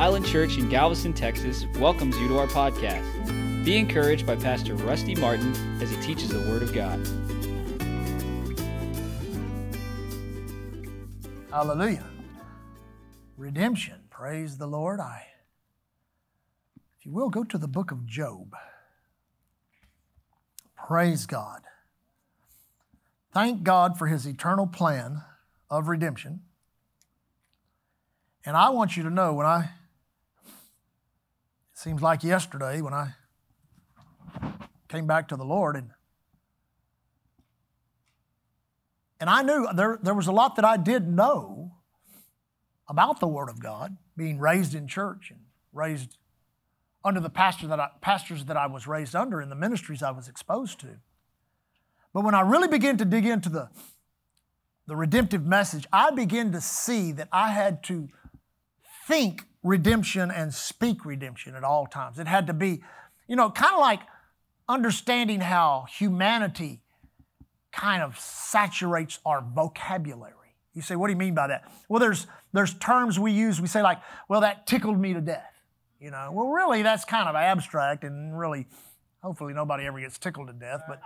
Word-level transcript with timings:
Island 0.00 0.24
Church 0.24 0.56
in 0.56 0.70
Galveston, 0.70 1.12
Texas 1.12 1.66
welcomes 1.78 2.16
you 2.16 2.26
to 2.28 2.38
our 2.38 2.46
podcast. 2.46 3.04
Be 3.66 3.76
encouraged 3.76 4.26
by 4.26 4.34
Pastor 4.34 4.74
Rusty 4.74 5.14
Martin 5.14 5.54
as 5.82 5.90
he 5.90 6.00
teaches 6.00 6.30
the 6.30 6.40
Word 6.48 6.62
of 6.62 6.72
God. 6.72 7.06
Hallelujah. 11.50 12.06
Redemption. 13.36 13.96
Praise 14.08 14.56
the 14.56 14.66
Lord. 14.66 15.00
I, 15.00 15.26
if 16.98 17.04
you 17.04 17.12
will, 17.12 17.28
go 17.28 17.44
to 17.44 17.58
the 17.58 17.68
book 17.68 17.90
of 17.90 18.06
Job. 18.06 18.56
Praise 20.74 21.26
God. 21.26 21.60
Thank 23.34 23.64
God 23.64 23.98
for 23.98 24.06
his 24.06 24.24
eternal 24.24 24.66
plan 24.66 25.24
of 25.68 25.88
redemption. 25.88 26.40
And 28.46 28.56
I 28.56 28.70
want 28.70 28.96
you 28.96 29.02
to 29.02 29.10
know 29.10 29.34
when 29.34 29.44
I, 29.44 29.72
seems 31.80 32.02
like 32.02 32.22
yesterday 32.22 32.82
when 32.82 32.92
I 32.92 33.14
came 34.88 35.06
back 35.06 35.28
to 35.28 35.36
the 35.36 35.46
Lord 35.46 35.76
and 35.76 35.92
and 39.18 39.30
I 39.30 39.40
knew 39.40 39.66
there, 39.74 39.98
there 40.02 40.12
was 40.12 40.26
a 40.26 40.32
lot 40.32 40.56
that 40.56 40.64
I 40.64 40.76
did 40.76 41.08
know 41.08 41.72
about 42.86 43.18
the 43.20 43.26
Word 43.26 43.48
of 43.48 43.60
God, 43.60 43.96
being 44.14 44.38
raised 44.38 44.74
in 44.74 44.88
church 44.88 45.30
and 45.30 45.40
raised 45.72 46.18
under 47.02 47.20
the 47.20 47.30
pastor 47.30 47.66
that 47.68 47.80
I, 47.80 47.88
pastors 48.02 48.44
that 48.44 48.58
I 48.58 48.66
was 48.66 48.86
raised 48.86 49.16
under 49.16 49.40
in 49.40 49.48
the 49.48 49.54
ministries 49.54 50.02
I 50.02 50.10
was 50.10 50.28
exposed 50.28 50.80
to. 50.80 50.98
But 52.12 52.24
when 52.24 52.34
I 52.34 52.42
really 52.42 52.68
began 52.68 52.98
to 52.98 53.06
dig 53.06 53.24
into 53.24 53.48
the, 53.48 53.70
the 54.86 54.96
redemptive 54.96 55.46
message, 55.46 55.86
I 55.90 56.10
began 56.10 56.52
to 56.52 56.60
see 56.60 57.12
that 57.12 57.28
I 57.32 57.52
had 57.52 57.82
to 57.84 58.08
think 59.06 59.46
redemption 59.62 60.30
and 60.30 60.54
speak 60.54 61.04
redemption 61.04 61.54
at 61.54 61.64
all 61.64 61.86
times. 61.86 62.18
It 62.18 62.26
had 62.26 62.46
to 62.46 62.52
be, 62.52 62.82
you 63.28 63.36
know, 63.36 63.50
kind 63.50 63.74
of 63.74 63.80
like 63.80 64.00
understanding 64.68 65.40
how 65.40 65.86
humanity 65.90 66.80
kind 67.72 68.02
of 68.02 68.18
saturates 68.18 69.18
our 69.24 69.42
vocabulary. 69.42 70.34
You 70.74 70.82
say, 70.82 70.96
what 70.96 71.08
do 71.08 71.12
you 71.12 71.18
mean 71.18 71.34
by 71.34 71.48
that? 71.48 71.64
Well, 71.88 72.00
there's 72.00 72.26
there's 72.52 72.74
terms 72.74 73.18
we 73.18 73.32
use. 73.32 73.60
We 73.60 73.66
say 73.66 73.82
like, 73.82 73.98
well, 74.28 74.40
that 74.42 74.66
tickled 74.66 74.98
me 74.98 75.12
to 75.14 75.20
death. 75.20 75.52
You 76.00 76.10
know, 76.10 76.30
well, 76.32 76.48
really, 76.48 76.82
that's 76.82 77.04
kind 77.04 77.28
of 77.28 77.34
abstract, 77.34 78.04
and 78.04 78.38
really, 78.38 78.66
hopefully, 79.22 79.52
nobody 79.52 79.84
ever 79.84 80.00
gets 80.00 80.18
tickled 80.18 80.46
to 80.46 80.54
death. 80.54 80.82
But 80.88 81.00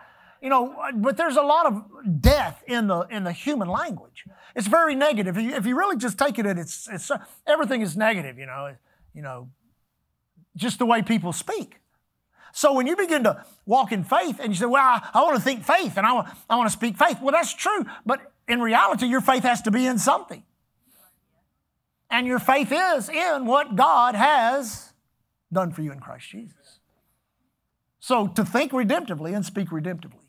you 0.45 0.51
know, 0.51 0.77
but 0.97 1.17
there's 1.17 1.37
a 1.37 1.43
lot 1.43 1.65
of 1.65 2.21
death 2.21 2.63
in 2.67 2.87
the 2.87 3.01
in 3.11 3.25
the 3.25 3.33
human 3.33 3.67
language. 3.67 4.27
It's 4.55 4.67
very 4.67 4.95
negative. 4.95 5.39
If 5.39 5.43
you, 5.43 5.55
if 5.55 5.65
you 5.65 5.75
really 5.75 5.97
just 5.97 6.19
take 6.19 6.39
it, 6.39 6.45
it's 6.45 6.87
it's 6.93 7.11
everything 7.47 7.81
is 7.81 7.97
negative. 7.97 8.39
You 8.39 8.45
know, 8.45 8.77
you 9.15 9.23
know, 9.23 9.49
just 10.55 10.79
the 10.79 10.85
way 10.85 11.01
people 11.01 11.33
speak. 11.33 11.81
So 12.53 12.75
when 12.75 12.87
you 12.87 12.95
begin 12.95 13.25
to 13.25 13.43
walk 13.65 13.91
in 13.91 14.05
faith 14.05 14.39
and 14.39 14.53
you 14.53 14.55
say, 14.55 14.67
well, 14.67 14.83
I, 14.83 15.09
I 15.15 15.23
want 15.23 15.37
to 15.37 15.43
think 15.43 15.65
faith 15.65 15.97
and 15.97 16.07
I 16.07 16.13
want, 16.13 16.29
I 16.49 16.57
want 16.57 16.69
to 16.69 16.77
speak 16.77 16.99
faith. 16.99 17.23
Well, 17.23 17.33
that's 17.33 17.55
true. 17.55 17.87
But 18.05 18.21
in 18.47 18.61
reality, 18.61 19.07
your 19.07 19.23
faith 19.23 19.45
has 19.45 19.63
to 19.63 19.71
be 19.71 19.87
in 19.87 19.99
something. 19.99 20.45
And 22.11 22.27
your 22.27 22.39
faith 22.39 22.71
is 22.71 23.09
in 23.09 23.47
what 23.47 23.77
God 23.77 24.15
has 24.15 24.93
done 25.51 25.73
for 25.73 25.81
you 25.81 25.91
in 25.91 26.01
Christ 26.01 26.29
Jesus. 26.29 26.81
So 27.99 28.27
to 28.29 28.45
think 28.45 28.73
redemptively 28.73 29.35
and 29.35 29.45
speak 29.45 29.71
redemptively. 29.71 30.24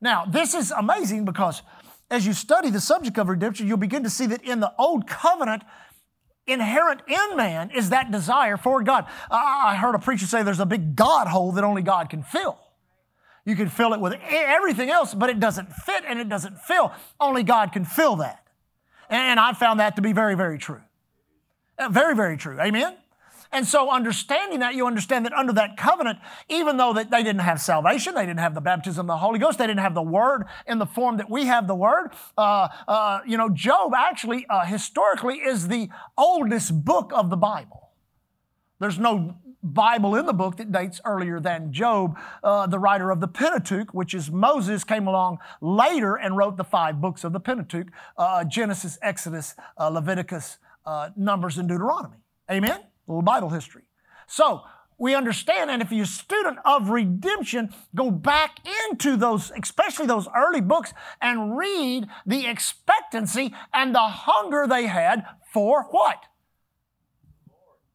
Now, 0.00 0.24
this 0.24 0.54
is 0.54 0.70
amazing 0.70 1.24
because 1.24 1.62
as 2.10 2.26
you 2.26 2.32
study 2.32 2.70
the 2.70 2.80
subject 2.80 3.18
of 3.18 3.28
redemption, 3.28 3.66
you'll 3.66 3.76
begin 3.76 4.02
to 4.04 4.10
see 4.10 4.26
that 4.26 4.42
in 4.42 4.60
the 4.60 4.72
old 4.78 5.06
covenant, 5.06 5.62
inherent 6.46 7.02
in 7.06 7.36
man 7.36 7.70
is 7.70 7.90
that 7.90 8.10
desire 8.10 8.56
for 8.56 8.82
God. 8.82 9.06
I 9.30 9.76
heard 9.76 9.94
a 9.94 9.98
preacher 9.98 10.26
say 10.26 10.42
there's 10.42 10.60
a 10.60 10.66
big 10.66 10.96
God 10.96 11.28
hole 11.28 11.52
that 11.52 11.64
only 11.64 11.82
God 11.82 12.08
can 12.08 12.22
fill. 12.22 12.58
You 13.44 13.56
can 13.56 13.68
fill 13.68 13.94
it 13.94 14.00
with 14.00 14.14
everything 14.28 14.90
else, 14.90 15.14
but 15.14 15.30
it 15.30 15.40
doesn't 15.40 15.72
fit 15.72 16.04
and 16.06 16.18
it 16.18 16.28
doesn't 16.28 16.60
fill. 16.60 16.92
Only 17.18 17.42
God 17.42 17.72
can 17.72 17.84
fill 17.84 18.16
that. 18.16 18.44
And 19.10 19.40
I 19.40 19.52
found 19.54 19.80
that 19.80 19.96
to 19.96 20.02
be 20.02 20.12
very, 20.12 20.34
very 20.34 20.58
true. 20.58 20.82
Uh, 21.78 21.88
very, 21.88 22.14
very 22.14 22.36
true. 22.36 22.60
Amen? 22.60 22.96
And 23.50 23.66
so 23.66 23.90
understanding 23.90 24.60
that, 24.60 24.74
you 24.74 24.86
understand 24.86 25.24
that 25.24 25.32
under 25.32 25.52
that 25.54 25.76
covenant, 25.76 26.18
even 26.48 26.76
though 26.76 26.92
that 26.92 27.10
they 27.10 27.22
didn't 27.22 27.40
have 27.40 27.60
salvation, 27.60 28.14
they 28.14 28.26
didn't 28.26 28.40
have 28.40 28.54
the 28.54 28.60
baptism 28.60 29.08
of 29.08 29.14
the 29.14 29.16
Holy 29.16 29.38
Ghost, 29.38 29.58
they 29.58 29.66
didn't 29.66 29.80
have 29.80 29.94
the 29.94 30.02
Word 30.02 30.44
in 30.66 30.78
the 30.78 30.86
form 30.86 31.16
that 31.16 31.30
we 31.30 31.46
have 31.46 31.66
the 31.66 31.74
Word. 31.74 32.10
Uh, 32.36 32.68
uh, 32.86 33.20
you 33.26 33.38
know, 33.38 33.48
Job 33.48 33.94
actually, 33.94 34.46
uh, 34.50 34.64
historically, 34.64 35.36
is 35.36 35.68
the 35.68 35.88
oldest 36.16 36.84
book 36.84 37.10
of 37.14 37.30
the 37.30 37.36
Bible. 37.36 37.90
There's 38.80 38.98
no 38.98 39.36
Bible 39.62 40.14
in 40.14 40.26
the 40.26 40.32
book 40.32 40.56
that 40.58 40.70
dates 40.70 41.00
earlier 41.04 41.40
than 41.40 41.72
Job. 41.72 42.18
Uh, 42.44 42.66
the 42.66 42.78
writer 42.78 43.10
of 43.10 43.20
the 43.20 43.28
Pentateuch, 43.28 43.92
which 43.92 44.14
is 44.14 44.30
Moses, 44.30 44.84
came 44.84 45.06
along 45.06 45.38
later 45.60 46.16
and 46.16 46.36
wrote 46.36 46.56
the 46.56 46.64
five 46.64 47.00
books 47.00 47.24
of 47.24 47.32
the 47.32 47.40
Pentateuch 47.40 47.88
uh, 48.16 48.44
Genesis, 48.44 48.98
Exodus, 49.02 49.54
uh, 49.78 49.88
Leviticus, 49.88 50.58
uh, 50.86 51.10
Numbers, 51.16 51.58
and 51.58 51.68
Deuteronomy. 51.68 52.18
Amen? 52.50 52.80
Little 53.08 53.22
Bible 53.22 53.50
history. 53.50 53.82
So 54.26 54.62
we 54.98 55.14
understand, 55.14 55.70
and 55.70 55.80
if 55.80 55.92
you're 55.92 56.02
a 56.02 56.06
student 56.06 56.58
of 56.64 56.90
redemption, 56.90 57.72
go 57.94 58.10
back 58.10 58.58
into 58.90 59.16
those, 59.16 59.52
especially 59.60 60.06
those 60.06 60.26
early 60.36 60.60
books, 60.60 60.92
and 61.22 61.56
read 61.56 62.06
the 62.26 62.46
expectancy 62.46 63.54
and 63.72 63.94
the 63.94 64.00
hunger 64.00 64.66
they 64.66 64.86
had 64.86 65.24
for 65.52 65.84
what? 65.84 66.24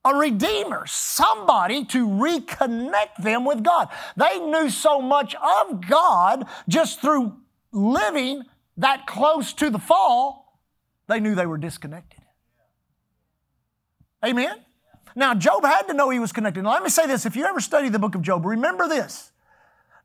A 0.06 0.16
redeemer, 0.16 0.86
somebody 0.86 1.86
to 1.86 2.08
reconnect 2.08 3.22
them 3.22 3.46
with 3.46 3.64
God. 3.64 3.90
They 4.16 4.40
knew 4.40 4.70
so 4.70 5.02
much 5.02 5.36
of 5.36 5.88
God 5.88 6.46
just 6.68 7.02
through 7.02 7.38
living 7.72 8.44
that 8.78 9.08
close 9.08 9.54
to 9.54 9.70
the 9.70 9.80
fall, 9.80 10.60
they 11.08 11.20
knew 11.20 11.36
they 11.36 11.46
were 11.46 11.58
disconnected. 11.58 12.22
Amen? 14.26 14.64
Now, 15.16 15.34
Job 15.34 15.64
had 15.64 15.84
to 15.84 15.94
know 15.94 16.10
he 16.10 16.20
was 16.20 16.32
connected. 16.32 16.64
Now, 16.64 16.72
let 16.72 16.84
me 16.84 16.90
say 16.90 17.08
this 17.08 17.26
if 17.26 17.36
you 17.36 17.46
ever 17.46 17.60
study 17.60 17.90
the 17.90 18.00
book 18.00 18.16
of 18.16 18.22
Job, 18.22 18.46
remember 18.46 18.88
this. 18.88 19.32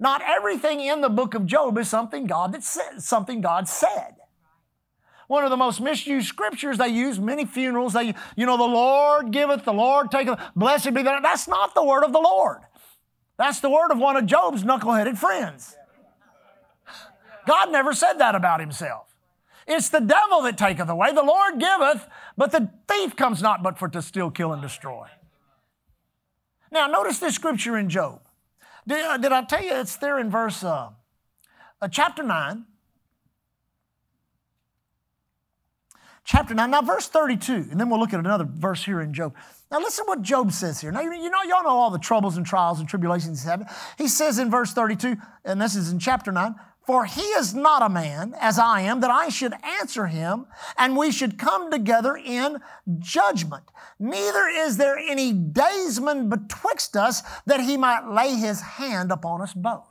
Not 0.00 0.22
everything 0.24 0.80
in 0.80 1.00
the 1.00 1.08
book 1.08 1.34
of 1.34 1.46
Job 1.46 1.76
is 1.78 1.88
something 1.88 2.26
God 2.26 2.52
that 2.52 2.62
said, 2.62 3.02
something 3.02 3.40
God 3.40 3.68
said. 3.68 4.14
One 5.26 5.44
of 5.44 5.50
the 5.50 5.56
most 5.56 5.80
misused 5.80 6.28
scriptures 6.28 6.78
they 6.78 6.88
use, 6.88 7.18
many 7.18 7.44
funerals, 7.44 7.92
they, 7.92 8.14
you 8.36 8.46
know, 8.46 8.56
the 8.56 8.62
Lord 8.62 9.30
giveth, 9.30 9.64
the 9.64 9.72
Lord 9.72 10.10
taketh, 10.10 10.38
blessed 10.56 10.94
be 10.94 11.02
that. 11.02 11.22
That's 11.22 11.48
not 11.48 11.74
the 11.74 11.84
word 11.84 12.04
of 12.04 12.12
the 12.12 12.20
Lord. 12.20 12.62
That's 13.36 13.60
the 13.60 13.70
word 13.70 13.90
of 13.90 13.98
one 13.98 14.16
of 14.16 14.26
Job's 14.26 14.64
knuckleheaded 14.64 15.18
friends. 15.18 15.76
God 17.46 17.70
never 17.70 17.92
said 17.92 18.14
that 18.14 18.34
about 18.34 18.60
himself. 18.60 19.07
It's 19.68 19.90
the 19.90 20.00
devil 20.00 20.40
that 20.42 20.56
taketh 20.56 20.88
away. 20.88 21.12
The 21.12 21.22
Lord 21.22 21.60
giveth, 21.60 22.08
but 22.38 22.50
the 22.52 22.70
thief 22.88 23.14
comes 23.14 23.42
not 23.42 23.62
but 23.62 23.78
for 23.78 23.88
to 23.88 24.00
steal, 24.00 24.30
kill, 24.30 24.52
and 24.54 24.62
destroy. 24.62 25.06
Now, 26.72 26.86
notice 26.86 27.18
this 27.18 27.34
scripture 27.34 27.76
in 27.76 27.90
Job. 27.90 28.20
Did, 28.86 29.04
uh, 29.04 29.18
did 29.18 29.32
I 29.32 29.44
tell 29.44 29.62
you 29.62 29.74
it's 29.74 29.96
there 29.96 30.18
in 30.18 30.30
verse 30.30 30.64
uh, 30.64 30.90
uh, 31.82 31.88
chapter 31.88 32.22
9? 32.22 32.64
Chapter 36.24 36.54
9, 36.54 36.70
now 36.70 36.82
verse 36.82 37.08
32, 37.08 37.68
and 37.70 37.80
then 37.80 37.88
we'll 37.88 37.98
look 37.98 38.12
at 38.12 38.20
another 38.20 38.44
verse 38.44 38.84
here 38.84 39.00
in 39.00 39.14
Job. 39.14 39.34
Now 39.70 39.78
listen 39.78 40.04
what 40.06 40.20
Job 40.20 40.52
says 40.52 40.78
here. 40.78 40.92
Now 40.92 41.00
you 41.00 41.30
know, 41.30 41.42
y'all 41.46 41.62
know 41.62 41.70
all 41.70 41.90
the 41.90 41.98
troubles 41.98 42.36
and 42.36 42.44
trials 42.44 42.80
and 42.80 42.88
tribulations 42.88 43.40
he's 43.40 43.48
having. 43.48 43.66
He 43.96 44.08
says 44.08 44.38
in 44.38 44.50
verse 44.50 44.74
32, 44.74 45.16
and 45.46 45.60
this 45.60 45.74
is 45.74 45.90
in 45.90 45.98
chapter 45.98 46.30
9, 46.30 46.54
for 46.88 47.04
he 47.04 47.20
is 47.20 47.54
not 47.54 47.82
a 47.82 47.90
man, 47.90 48.34
as 48.40 48.58
I 48.58 48.80
am, 48.80 49.00
that 49.00 49.10
I 49.10 49.28
should 49.28 49.52
answer 49.78 50.06
him, 50.06 50.46
and 50.78 50.96
we 50.96 51.12
should 51.12 51.38
come 51.38 51.70
together 51.70 52.16
in 52.16 52.62
judgment. 52.98 53.64
Neither 53.98 54.48
is 54.48 54.78
there 54.78 54.96
any 54.96 55.34
daysman 55.34 56.30
betwixt 56.30 56.96
us 56.96 57.22
that 57.44 57.60
he 57.60 57.76
might 57.76 58.08
lay 58.08 58.36
his 58.36 58.62
hand 58.62 59.12
upon 59.12 59.42
us 59.42 59.52
both. 59.52 59.86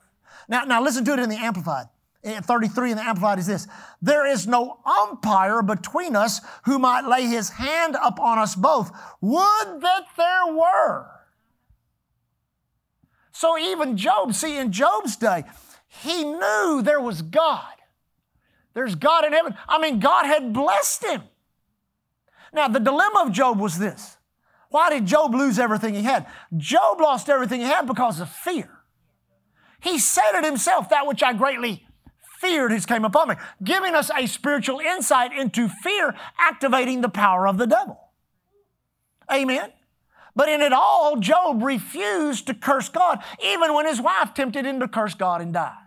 Now, 0.50 0.64
now 0.64 0.82
listen 0.82 1.06
to 1.06 1.14
it 1.14 1.20
in 1.20 1.30
the 1.30 1.36
Amplified. 1.36 1.86
33 2.24 2.90
in 2.90 2.98
the 2.98 3.04
Amplified 3.04 3.38
is 3.38 3.46
this 3.46 3.68
There 4.02 4.26
is 4.26 4.48
no 4.48 4.80
umpire 4.84 5.62
between 5.62 6.16
us 6.16 6.42
who 6.66 6.80
might 6.80 7.08
lay 7.08 7.28
his 7.28 7.50
hand 7.50 7.96
upon 8.04 8.40
us 8.40 8.56
both. 8.56 8.90
Would 9.22 9.82
that 9.82 10.06
there 10.18 10.48
were. 10.48 11.12
So 13.34 13.56
even 13.56 13.98
Job, 13.98 14.34
see, 14.34 14.58
in 14.58 14.72
Job's 14.72 15.16
day, 15.16 15.44
he 16.02 16.24
knew 16.24 16.82
there 16.84 17.02
was 17.02 17.22
God. 17.22 17.74
There's 18.74 18.96
God 18.96 19.26
in 19.26 19.34
heaven. 19.34 19.56
I 19.68 19.80
mean, 19.80 20.00
God 20.00 20.26
had 20.26 20.54
blessed 20.54 21.04
him. 21.04 21.24
Now, 22.54 22.68
the 22.68 22.80
dilemma 22.80 23.24
of 23.26 23.32
Job 23.32 23.60
was 23.60 23.78
this 23.80 24.18
why 24.70 24.90
did 24.90 25.06
Job 25.06 25.34
lose 25.34 25.60
everything 25.60 25.96
he 25.96 26.04
had? 26.04 26.28
Job 26.56 27.00
lost 27.00 27.30
everything 27.30 27.62
he 27.62 27.68
had 27.68 27.88
because 27.88 28.20
of 28.20 28.30
fear. 28.30 28.70
He 29.80 29.98
said 29.98 30.34
it 30.34 30.44
himself, 30.44 30.90
that 30.90 31.08
which 31.08 31.24
I 31.24 31.34
greatly 31.34 31.88
feared 32.40 32.72
has 32.72 32.86
came 32.86 33.06
upon 33.06 33.30
me, 33.30 33.36
giving 33.64 33.96
us 33.96 34.12
a 34.16 34.28
spiritual 34.28 34.80
insight 34.80 35.32
into 35.34 35.70
fear, 35.70 36.16
activating 36.40 37.02
the 37.02 37.10
power 37.10 37.48
of 37.48 37.58
the 37.58 37.68
devil. 37.68 38.00
Amen. 39.32 39.72
But 40.36 40.50
in 40.50 40.62
it 40.62 40.74
all, 40.74 41.18
Job 41.18 41.64
refused 41.64 42.48
to 42.48 42.54
curse 42.54 42.90
God, 42.90 43.24
even 43.44 43.74
when 43.74 43.88
his 43.88 44.00
wife 44.00 44.34
tempted 44.34 44.66
him 44.66 44.80
to 44.80 44.88
curse 44.88 45.16
God 45.16 45.42
and 45.42 45.54
die. 45.54 45.78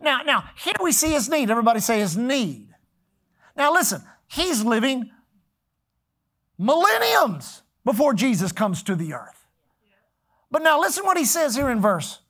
Now, 0.00 0.22
now, 0.22 0.44
here 0.56 0.74
we 0.82 0.92
see 0.92 1.12
his 1.12 1.28
need. 1.28 1.50
Everybody 1.50 1.80
say 1.80 1.98
his 2.00 2.16
need. 2.16 2.68
Now 3.56 3.72
listen, 3.72 4.02
he's 4.28 4.64
living 4.64 5.10
millenniums 6.56 7.62
before 7.84 8.14
Jesus 8.14 8.52
comes 8.52 8.82
to 8.84 8.94
the 8.94 9.14
earth. 9.14 9.46
But 10.50 10.62
now 10.62 10.80
listen 10.80 11.04
what 11.04 11.18
he 11.18 11.24
says 11.24 11.56
here 11.56 11.68
in 11.68 11.80
verse. 11.80 12.20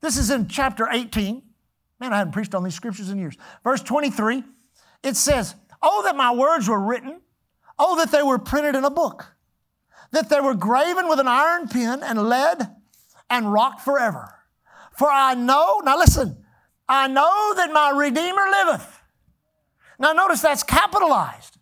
This 0.00 0.16
is 0.16 0.30
in 0.30 0.48
chapter 0.48 0.88
18. 0.90 1.42
Man, 2.00 2.12
I 2.14 2.18
hadn't 2.18 2.32
preached 2.32 2.54
on 2.54 2.64
these 2.64 2.74
scriptures 2.74 3.10
in 3.10 3.18
years. 3.18 3.36
Verse 3.62 3.82
23, 3.82 4.42
it 5.04 5.16
says, 5.16 5.54
Oh, 5.82 6.02
that 6.04 6.16
my 6.16 6.34
words 6.34 6.68
were 6.68 6.80
written. 6.80 7.20
Oh, 7.78 7.96
that 7.96 8.10
they 8.10 8.22
were 8.22 8.38
printed 8.38 8.74
in 8.74 8.84
a 8.84 8.90
book. 8.90 9.34
That 10.12 10.30
they 10.30 10.40
were 10.40 10.54
graven 10.54 11.08
with 11.08 11.20
an 11.20 11.28
iron 11.28 11.68
pen 11.68 12.02
and 12.02 12.28
lead 12.28 12.68
and 13.28 13.52
rocked 13.52 13.82
forever. 13.82 14.39
For 14.92 15.10
I 15.10 15.34
know, 15.34 15.80
now 15.84 15.96
listen, 15.96 16.44
I 16.88 17.06
know 17.06 17.54
that 17.56 17.72
my 17.72 17.90
Redeemer 17.90 18.44
liveth. 18.50 19.02
Now 19.98 20.12
notice 20.12 20.42
that's 20.42 20.62
capitalized. 20.62 21.58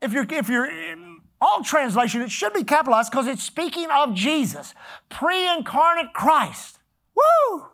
If 0.00 0.12
you're, 0.12 0.26
if 0.30 0.48
you're 0.48 0.66
in 0.66 1.20
all 1.40 1.62
translation, 1.62 2.22
it 2.22 2.30
should 2.30 2.52
be 2.52 2.64
capitalized 2.64 3.10
because 3.10 3.26
it's 3.26 3.42
speaking 3.42 3.88
of 3.90 4.14
Jesus, 4.14 4.74
pre-incarnate 5.08 6.12
Christ. 6.12 6.78
Woo! 7.14 7.66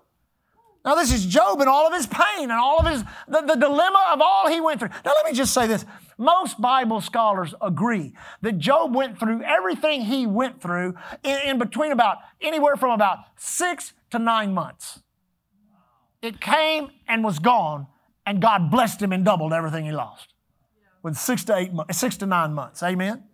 Now 0.84 0.94
this 0.94 1.12
is 1.12 1.26
Job 1.26 1.60
and 1.60 1.68
all 1.68 1.86
of 1.86 1.92
his 1.92 2.06
pain 2.06 2.44
and 2.44 2.52
all 2.52 2.78
of 2.78 2.86
his, 2.86 3.04
the, 3.28 3.42
the 3.42 3.54
dilemma 3.54 4.06
of 4.12 4.20
all 4.20 4.48
he 4.48 4.60
went 4.60 4.80
through. 4.80 4.88
Now 5.04 5.12
let 5.22 5.30
me 5.30 5.36
just 5.36 5.52
say 5.52 5.66
this. 5.66 5.84
Most 6.16 6.60
Bible 6.60 7.00
scholars 7.00 7.54
agree 7.60 8.14
that 8.40 8.58
Job 8.58 8.94
went 8.94 9.18
through 9.18 9.42
everything 9.42 10.02
he 10.02 10.26
went 10.26 10.60
through 10.60 10.94
in, 11.22 11.38
in 11.46 11.58
between 11.58 11.92
about 11.92 12.18
anywhere 12.40 12.76
from 12.76 12.92
about 12.92 13.18
six 13.36 13.92
to 14.10 14.18
nine 14.18 14.54
months. 14.54 15.02
It 16.22 16.40
came 16.40 16.90
and 17.06 17.22
was 17.22 17.38
gone 17.38 17.86
and 18.24 18.40
God 18.40 18.70
blessed 18.70 19.02
him 19.02 19.12
and 19.12 19.24
doubled 19.24 19.52
everything 19.52 19.84
he 19.84 19.92
lost 19.92 20.32
with 21.02 21.16
six 21.16 21.44
to 21.44 21.56
eight 21.56 21.72
months, 21.72 21.98
six 21.98 22.16
to 22.18 22.26
nine 22.26 22.54
months. 22.54 22.82
Amen. 22.82 23.24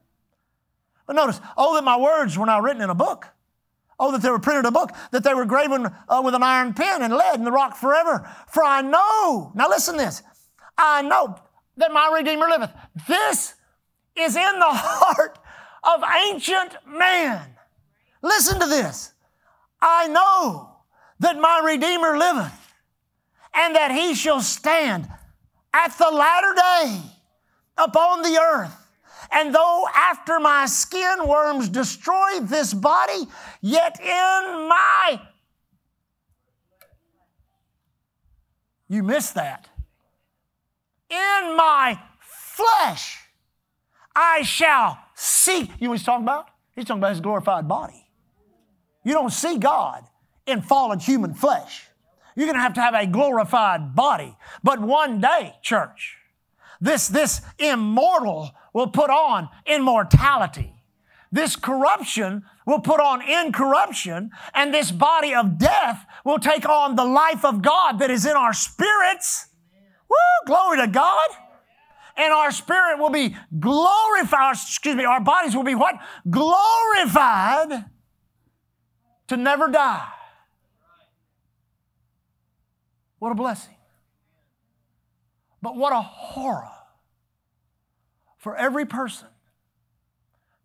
But 1.07 1.15
notice, 1.15 1.41
oh, 1.57 1.75
that 1.75 1.85
my 1.85 1.97
words 1.97 2.37
were 2.37 2.47
not 2.47 2.63
written 2.63 2.83
in 2.83 2.91
a 2.91 2.95
book. 2.95 3.29
Oh, 3.99 4.13
that 4.13 4.23
they 4.23 4.31
were 4.31 4.39
printed 4.39 4.65
in 4.65 4.69
a 4.69 4.73
book, 4.73 4.91
that 5.11 5.25
they 5.25 5.33
were 5.33 5.47
graven 5.47 5.87
uh, 6.09 6.21
with 6.23 6.35
an 6.35 6.43
iron 6.43 6.75
pen 6.75 7.03
and 7.03 7.15
lead 7.15 7.39
in 7.39 7.45
the 7.45 7.53
rock 7.53 7.77
forever. 7.77 8.31
For 8.49 8.63
I 8.63 8.83
know, 8.83 9.53
now 9.55 9.69
listen 9.69 9.97
this, 9.97 10.23
I 10.77 11.03
know 11.03 11.39
that 11.79 11.93
my 11.93 12.11
Redeemer 12.15 12.49
liveth. 12.49 12.71
This 13.09 13.55
is 14.15 14.37
in 14.37 14.59
the 14.59 14.65
heart 14.67 15.39
of 15.83 16.03
ancient 16.29 16.77
man. 16.87 17.57
Listen 18.23 18.61
to 18.61 18.67
this. 18.67 19.13
I 19.81 20.09
know 20.09 20.77
that 21.21 21.39
my 21.39 21.63
Redeemer 21.65 22.19
liveth 22.19 22.75
and 23.55 23.75
that 23.75 23.91
he 23.91 24.15
shall 24.15 24.41
stand 24.41 25.09
at 25.73 25.97
the 25.99 26.11
latter 26.11 26.55
day 26.55 27.01
upon 27.79 28.23
the 28.23 28.39
earth. 28.39 28.86
And 29.37 29.55
though 29.55 29.87
after 29.95 30.41
my 30.41 30.65
skin 30.65 31.29
worms 31.29 31.69
destroy 31.69 32.41
this 32.41 32.73
body, 32.73 33.29
yet 33.61 34.01
in 34.01 34.69
my 34.69 35.21
you 38.89 39.03
missed 39.03 39.35
that. 39.35 39.69
In 41.11 41.55
my 41.55 42.01
flesh 42.21 43.19
I 44.15 44.41
shall 44.41 44.99
see. 45.15 45.59
You 45.59 45.67
know 45.83 45.91
what 45.91 45.99
he's 45.99 46.07
talking 46.07 46.25
about? 46.25 46.49
He's 46.75 46.87
talking 46.87 47.01
about 47.01 47.11
his 47.11 47.21
glorified 47.21 47.69
body. 47.69 48.09
You 49.05 49.13
don't 49.13 49.33
see 49.33 49.59
God 49.59 50.03
in 50.47 50.63
fallen 50.63 50.99
human 50.99 51.35
flesh. 51.35 51.87
You're 52.37 52.47
going 52.47 52.57
to 52.57 52.63
have 52.63 52.75
to 52.75 52.81
have 52.81 52.95
a 52.95 53.07
glorified 53.07 53.95
body. 53.95 54.35
But 54.63 54.81
one 54.81 55.21
day, 55.21 55.57
church, 55.63 56.17
this, 56.81 57.09
this 57.09 57.41
immortal 57.59 58.51
will 58.77 58.89
put 58.89 59.09
on 59.09 59.49
immortality. 59.65 60.71
This 61.33 61.57
corruption 61.57 62.43
will 62.67 62.81
put 62.81 63.01
on 63.01 63.27
incorruption, 63.27 64.33
and 64.53 64.75
this 64.75 64.93
body 64.93 65.35
of 65.35 65.57
death 65.57 66.05
will 66.27 66.39
take 66.39 66.69
on 66.69 66.95
the 66.95 67.05
life 67.05 67.43
of 67.43 67.63
God 67.63 68.01
that 68.01 68.11
is 68.11 68.27
in 68.27 68.37
our 68.37 68.53
spirits. 68.53 69.47
Woo, 70.11 70.47
glory 70.47 70.77
to 70.77 70.89
God. 70.89 71.27
And 72.19 72.35
our 72.35 72.51
spirit 72.51 72.99
will 72.99 73.09
be 73.09 73.35
glorified, 73.59 74.57
excuse 74.57 74.95
me, 74.95 75.07
our 75.07 75.21
bodies 75.21 75.57
will 75.57 75.65
be 75.65 75.75
what? 75.75 75.95
Glorified 76.29 77.87
to 79.29 79.39
never 79.39 79.69
die. 79.69 80.07
What 83.21 83.33
a 83.33 83.35
blessing. 83.35 83.75
But 85.63 85.77
what 85.77 85.95
a 85.95 86.03
horror 86.03 86.76
for 88.47 88.55
every 88.55 88.87
person 88.87 89.27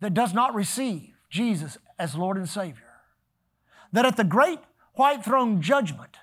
that 0.01 0.13
does 0.13 0.36
not 0.36 0.54
receive 0.54 1.16
Jesus 1.31 1.80
as 1.98 2.13
Lord 2.13 2.38
and 2.38 2.48
Savior. 2.48 2.94
That 3.92 4.06
at 4.06 4.18
the 4.18 4.24
great 4.24 4.60
white 4.94 5.25
throne 5.25 5.63
judgment, 5.63 6.18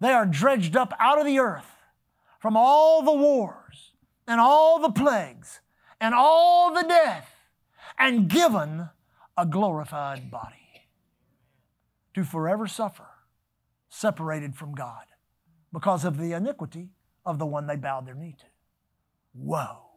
they 0.00 0.10
are 0.10 0.26
dredged 0.26 0.74
up 0.74 0.92
out 0.98 1.20
of 1.20 1.24
the 1.24 1.38
earth 1.38 1.70
from 2.40 2.56
all 2.56 3.00
the 3.04 3.12
wars 3.12 3.92
and 4.26 4.40
all 4.40 4.80
the 4.80 4.90
plagues 4.90 5.60
and 6.00 6.16
all 6.16 6.74
the 6.74 6.82
death 6.82 7.32
and 7.96 8.28
given 8.28 8.88
a 9.38 9.46
glorified 9.46 10.32
body 10.32 10.88
to 12.14 12.24
forever 12.24 12.66
suffer 12.66 13.06
separated 13.88 14.56
from 14.56 14.74
God 14.74 15.04
because 15.72 16.04
of 16.04 16.18
the 16.18 16.32
iniquity 16.32 16.88
of 17.24 17.38
the 17.38 17.46
one 17.46 17.68
they 17.68 17.76
bowed 17.76 18.04
their 18.04 18.16
knee 18.16 18.34
to. 18.36 18.46
Whoa. 19.32 19.89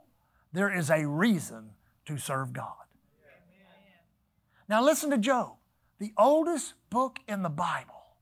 There 0.53 0.73
is 0.73 0.89
a 0.89 1.07
reason 1.07 1.71
to 2.05 2.17
serve 2.17 2.53
God. 2.53 2.75
Now 4.69 4.81
listen 4.83 5.09
to 5.09 5.17
Job, 5.17 5.55
the 5.99 6.13
oldest 6.17 6.73
book 6.89 7.19
in 7.27 7.41
the 7.43 7.49
Bible, 7.49 8.15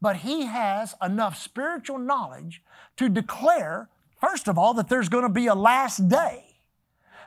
but 0.00 0.18
he 0.18 0.46
has 0.46 0.94
enough 1.02 1.36
spiritual 1.36 1.98
knowledge 1.98 2.62
to 2.96 3.08
declare, 3.08 3.88
first 4.20 4.46
of 4.46 4.56
all, 4.58 4.74
that 4.74 4.88
there's 4.88 5.08
going 5.08 5.24
to 5.24 5.28
be 5.28 5.46
a 5.46 5.54
last 5.54 6.08
day. 6.08 6.44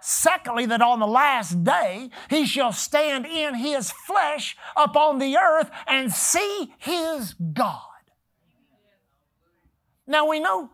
Secondly, 0.02 0.66
that 0.66 0.82
on 0.82 1.00
the 1.00 1.08
last 1.08 1.64
day 1.64 2.10
he 2.30 2.46
shall 2.46 2.74
stand 2.74 3.26
in 3.26 3.56
his 3.56 3.92
flesh 3.92 4.58
upon 4.76 5.20
the 5.20 5.38
earth 5.38 5.72
and 5.88 6.12
see 6.12 6.74
his 6.78 7.34
God. 7.54 7.80
Now 10.06 10.28
we 10.28 10.40
know 10.40 10.72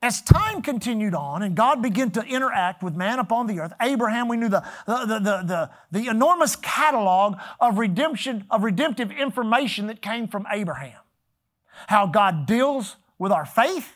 as 0.00 0.22
time 0.22 0.62
continued 0.62 1.14
on 1.14 1.42
and 1.42 1.56
God 1.56 1.82
began 1.82 2.10
to 2.12 2.22
interact 2.22 2.82
with 2.82 2.94
man 2.94 3.18
upon 3.18 3.48
the 3.48 3.58
earth, 3.58 3.72
Abraham, 3.80 4.28
we 4.28 4.36
knew 4.36 4.48
the, 4.48 4.64
the, 4.86 5.42
the, 5.44 5.70
the, 5.90 6.08
enormous 6.08 6.54
catalog 6.54 7.36
of 7.60 7.78
redemption, 7.78 8.44
of 8.50 8.62
redemptive 8.62 9.10
information 9.10 9.88
that 9.88 10.00
came 10.00 10.28
from 10.28 10.46
Abraham. 10.52 11.00
How 11.88 12.06
God 12.06 12.46
deals 12.46 12.96
with 13.18 13.32
our 13.32 13.44
faith, 13.44 13.94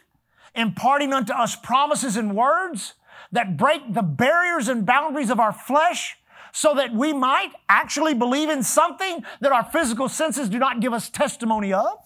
imparting 0.54 1.12
unto 1.12 1.32
us 1.32 1.54
promises 1.54 2.16
and 2.16 2.35
words 2.35 2.94
that 3.30 3.56
break 3.56 3.94
the 3.94 4.02
barriers 4.02 4.68
and 4.68 4.85
boundaries 4.85 5.30
of 5.30 5.38
our 5.38 5.52
flesh 5.52 6.16
so 6.52 6.75
that 6.75 6.92
we 6.92 7.12
might 7.12 7.52
actually 7.68 8.14
believe 8.14 8.50
in 8.50 8.62
something 8.62 9.25
that 9.40 9.52
our 9.52 9.64
physical 9.64 10.09
senses 10.09 10.49
do 10.49 10.59
not 10.59 10.80
give 10.80 10.92
us 10.92 11.09
testimony 11.09 11.73
of. 11.73 11.99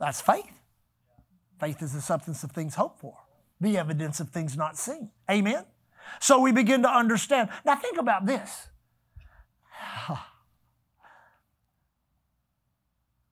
That's 0.00 0.20
faith. 0.20 0.55
Faith 1.58 1.82
is 1.82 1.92
the 1.92 2.00
substance 2.00 2.44
of 2.44 2.52
things 2.52 2.74
hoped 2.74 3.00
for, 3.00 3.16
the 3.60 3.78
evidence 3.78 4.20
of 4.20 4.30
things 4.30 4.56
not 4.56 4.76
seen. 4.76 5.10
Amen? 5.30 5.64
So 6.20 6.40
we 6.40 6.52
begin 6.52 6.82
to 6.82 6.88
understand. 6.88 7.48
Now, 7.64 7.76
think 7.76 7.98
about 7.98 8.26
this. 8.26 8.68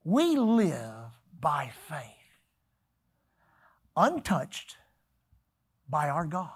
We 0.07 0.37
live 0.37 1.17
by 1.41 1.73
faith, 1.89 2.37
untouched 3.97 4.77
by 5.89 6.11
our 6.11 6.27
God. 6.27 6.51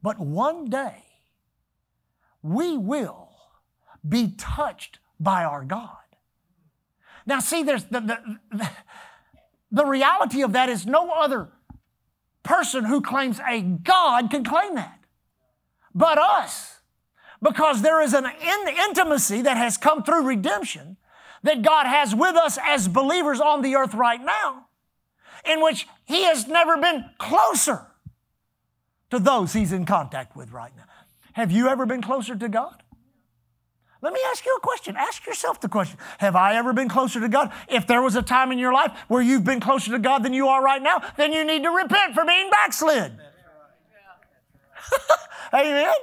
But 0.00 0.20
one 0.20 0.70
day, 0.70 1.02
we 2.40 2.76
will 2.76 3.30
be 4.08 4.34
touched 4.38 5.00
by 5.18 5.42
our 5.42 5.64
God. 5.64 5.96
Now, 7.26 7.40
see, 7.40 7.62
there's 7.62 7.84
the, 7.84 8.00
the, 8.00 8.38
the 8.52 8.70
reality 9.86 10.42
of 10.42 10.52
that 10.52 10.68
is 10.68 10.86
no 10.86 11.10
other 11.10 11.48
person 12.42 12.84
who 12.84 13.00
claims 13.00 13.40
a 13.48 13.62
God 13.62 14.30
can 14.30 14.44
claim 14.44 14.74
that 14.74 15.04
but 15.94 16.18
us. 16.18 16.80
Because 17.40 17.82
there 17.82 18.00
is 18.00 18.14
an 18.14 18.24
in- 18.24 18.74
intimacy 18.88 19.42
that 19.42 19.56
has 19.56 19.76
come 19.76 20.02
through 20.02 20.26
redemption 20.26 20.96
that 21.42 21.62
God 21.62 21.86
has 21.86 22.14
with 22.14 22.36
us 22.36 22.58
as 22.62 22.88
believers 22.88 23.40
on 23.40 23.62
the 23.62 23.76
earth 23.76 23.94
right 23.94 24.20
now, 24.20 24.66
in 25.44 25.62
which 25.62 25.86
He 26.06 26.24
has 26.24 26.48
never 26.48 26.78
been 26.78 27.04
closer 27.18 27.86
to 29.10 29.18
those 29.18 29.52
He's 29.52 29.72
in 29.72 29.84
contact 29.84 30.34
with 30.34 30.52
right 30.52 30.74
now. 30.74 30.84
Have 31.34 31.52
you 31.52 31.68
ever 31.68 31.84
been 31.84 32.00
closer 32.00 32.34
to 32.34 32.48
God? 32.48 32.82
Let 34.04 34.12
me 34.12 34.20
ask 34.26 34.44
you 34.44 34.54
a 34.54 34.60
question. 34.60 34.96
Ask 34.98 35.24
yourself 35.24 35.62
the 35.62 35.68
question 35.68 35.98
Have 36.18 36.36
I 36.36 36.56
ever 36.56 36.74
been 36.74 36.90
closer 36.90 37.20
to 37.20 37.28
God? 37.28 37.50
If 37.68 37.86
there 37.86 38.02
was 38.02 38.16
a 38.16 38.22
time 38.22 38.52
in 38.52 38.58
your 38.58 38.72
life 38.72 38.92
where 39.08 39.22
you've 39.22 39.44
been 39.44 39.60
closer 39.60 39.90
to 39.92 39.98
God 39.98 40.22
than 40.22 40.34
you 40.34 40.46
are 40.48 40.62
right 40.62 40.82
now, 40.82 41.00
then 41.16 41.32
you 41.32 41.42
need 41.42 41.62
to 41.62 41.70
repent 41.70 42.12
for 42.12 42.26
being 42.26 42.50
backslid. 42.50 43.12
Amen. 45.54 45.94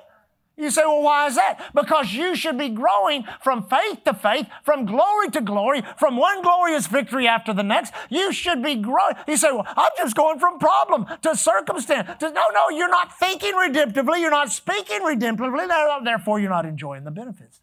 You 0.57 0.71
say, 0.71 0.81
well, 0.83 1.03
why 1.03 1.27
is 1.27 1.35
that? 1.35 1.71
Because 1.75 2.11
you 2.11 2.35
should 2.35 2.57
be 2.57 2.69
growing 2.69 3.23
from 3.43 3.67
faith 3.67 4.03
to 4.05 4.15
faith, 4.15 4.47
from 4.63 4.87
glory 4.87 5.29
to 5.29 5.41
glory, 5.41 5.83
from 5.97 6.17
one 6.17 6.41
glorious 6.41 6.87
victory 6.87 7.27
after 7.27 7.53
the 7.53 7.63
next. 7.63 7.93
You 8.09 8.33
should 8.33 8.63
be 8.63 8.75
growing. 8.75 9.15
You 9.27 9.37
say, 9.37 9.51
well, 9.51 9.65
I'm 9.67 9.91
just 9.97 10.15
going 10.15 10.39
from 10.39 10.57
problem 10.57 11.05
to 11.21 11.35
circumstance. 11.35 12.09
To, 12.19 12.31
no, 12.31 12.43
no, 12.51 12.69
you're 12.75 12.89
not 12.89 13.17
thinking 13.19 13.53
redemptively. 13.53 14.21
You're 14.21 14.31
not 14.31 14.51
speaking 14.51 15.01
redemptively. 15.01 16.03
Therefore, 16.03 16.39
you're 16.39 16.49
not 16.49 16.65
enjoying 16.65 17.03
the 17.03 17.11
benefits. 17.11 17.60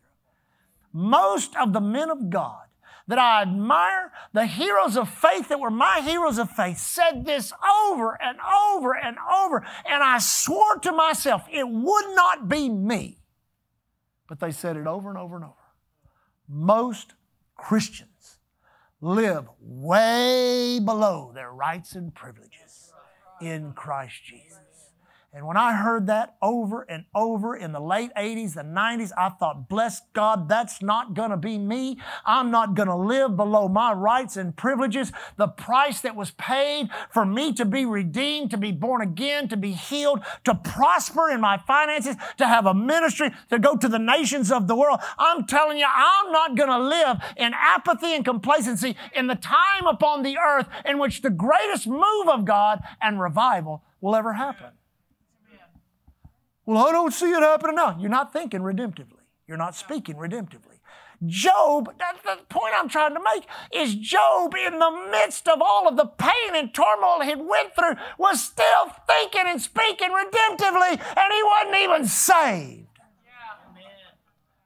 Most 0.92 1.56
of 1.56 1.72
the 1.72 1.80
men 1.80 2.10
of 2.10 2.30
God 2.30 2.68
that 3.08 3.18
I 3.18 3.42
admire, 3.42 4.12
the 4.34 4.46
heroes 4.46 4.96
of 4.96 5.08
faith 5.08 5.48
that 5.48 5.58
were 5.58 5.70
my 5.70 6.00
heroes 6.00 6.38
of 6.38 6.50
faith, 6.50 6.78
said 6.78 7.24
this 7.24 7.52
over 7.82 8.20
and 8.22 8.38
over 8.70 8.94
and 8.94 9.16
over. 9.34 9.66
And 9.86 10.02
I 10.02 10.18
swore 10.18 10.76
to 10.80 10.92
myself 10.92 11.42
it 11.50 11.68
would 11.68 12.14
not 12.14 12.48
be 12.48 12.68
me. 12.68 13.18
But 14.28 14.40
they 14.40 14.52
said 14.52 14.76
it 14.76 14.86
over 14.86 15.08
and 15.08 15.18
over 15.18 15.36
and 15.36 15.44
over. 15.46 15.54
Most 16.46 17.14
Christians 17.56 18.38
live 19.00 19.48
way 19.60 20.78
below 20.78 21.32
their 21.34 21.50
rights 21.50 21.94
and 21.94 22.14
privileges 22.14 22.92
in 23.40 23.72
Christ 23.72 24.22
Jesus. 24.24 24.67
And 25.30 25.46
when 25.46 25.58
I 25.58 25.74
heard 25.74 26.06
that 26.06 26.36
over 26.40 26.86
and 26.88 27.04
over 27.14 27.54
in 27.54 27.72
the 27.72 27.80
late 27.80 28.10
80s, 28.16 28.54
the 28.54 28.62
90s, 28.62 29.12
I 29.16 29.28
thought, 29.28 29.68
bless 29.68 30.00
God, 30.14 30.48
that's 30.48 30.80
not 30.80 31.12
going 31.12 31.30
to 31.30 31.36
be 31.36 31.58
me. 31.58 31.98
I'm 32.24 32.50
not 32.50 32.74
going 32.74 32.88
to 32.88 32.96
live 32.96 33.36
below 33.36 33.68
my 33.68 33.92
rights 33.92 34.38
and 34.38 34.56
privileges. 34.56 35.12
The 35.36 35.48
price 35.48 36.00
that 36.00 36.16
was 36.16 36.30
paid 36.30 36.88
for 37.12 37.26
me 37.26 37.52
to 37.52 37.66
be 37.66 37.84
redeemed, 37.84 38.50
to 38.52 38.56
be 38.56 38.72
born 38.72 39.02
again, 39.02 39.48
to 39.48 39.56
be 39.58 39.72
healed, 39.72 40.24
to 40.44 40.54
prosper 40.54 41.28
in 41.28 41.42
my 41.42 41.58
finances, 41.58 42.16
to 42.38 42.46
have 42.46 42.64
a 42.64 42.72
ministry, 42.72 43.30
to 43.50 43.58
go 43.58 43.76
to 43.76 43.86
the 43.86 43.98
nations 43.98 44.50
of 44.50 44.66
the 44.66 44.74
world. 44.74 45.00
I'm 45.18 45.46
telling 45.46 45.76
you, 45.76 45.86
I'm 45.86 46.32
not 46.32 46.56
going 46.56 46.70
to 46.70 46.78
live 46.78 47.18
in 47.36 47.52
apathy 47.54 48.14
and 48.14 48.24
complacency 48.24 48.96
in 49.14 49.26
the 49.26 49.34
time 49.34 49.86
upon 49.86 50.22
the 50.22 50.38
earth 50.38 50.68
in 50.86 50.98
which 50.98 51.20
the 51.20 51.28
greatest 51.28 51.86
move 51.86 52.28
of 52.28 52.46
God 52.46 52.80
and 53.02 53.20
revival 53.20 53.82
will 54.00 54.16
ever 54.16 54.32
happen. 54.32 54.77
Well, 56.68 56.86
I 56.86 56.92
don't 56.92 57.14
see 57.14 57.30
it 57.30 57.40
happening 57.40 57.76
now. 57.76 57.96
You're 57.98 58.10
not 58.10 58.30
thinking 58.30 58.60
redemptively. 58.60 59.22
You're 59.46 59.56
not 59.56 59.74
speaking 59.74 60.16
redemptively. 60.16 60.80
Job, 61.24 61.94
that's 61.98 62.20
the 62.22 62.44
point 62.50 62.74
I'm 62.76 62.90
trying 62.90 63.14
to 63.14 63.20
make, 63.34 63.44
is 63.72 63.94
Job 63.94 64.54
in 64.54 64.78
the 64.78 65.08
midst 65.10 65.48
of 65.48 65.62
all 65.62 65.88
of 65.88 65.96
the 65.96 66.04
pain 66.04 66.54
and 66.54 66.74
turmoil 66.74 67.22
he 67.22 67.34
went 67.36 67.74
through 67.74 67.94
was 68.18 68.44
still 68.44 68.92
thinking 69.06 69.44
and 69.46 69.62
speaking 69.62 70.10
redemptively, 70.10 70.90
and 70.90 71.32
he 71.32 71.42
wasn't 71.42 71.76
even 71.84 72.06
saved. 72.06 72.86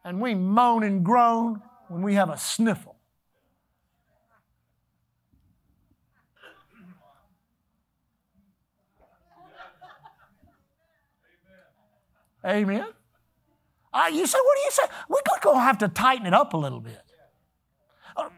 And 0.05 0.21
we 0.21 0.35
moan 0.35 0.83
and 0.83 1.05
groan 1.05 1.63
when 1.87 2.03
we 2.03 2.15
have 2.15 2.31
a 2.31 2.37
sniffle. 2.37 2.92
Amen. 12.45 12.87
Uh, 13.93 14.09
you 14.13 14.27
say, 14.27 14.39
what 14.39 14.57
do 14.57 14.63
you 14.65 14.71
say? 14.71 14.83
We're 15.09 15.21
going 15.43 15.57
to 15.57 15.61
have 15.61 15.79
to 15.79 15.89
tighten 15.89 16.27
it 16.27 16.35
up 16.35 16.55
a 16.55 16.57
little 16.57 16.81
bit. 16.81 17.01
Uh, 18.17 18.31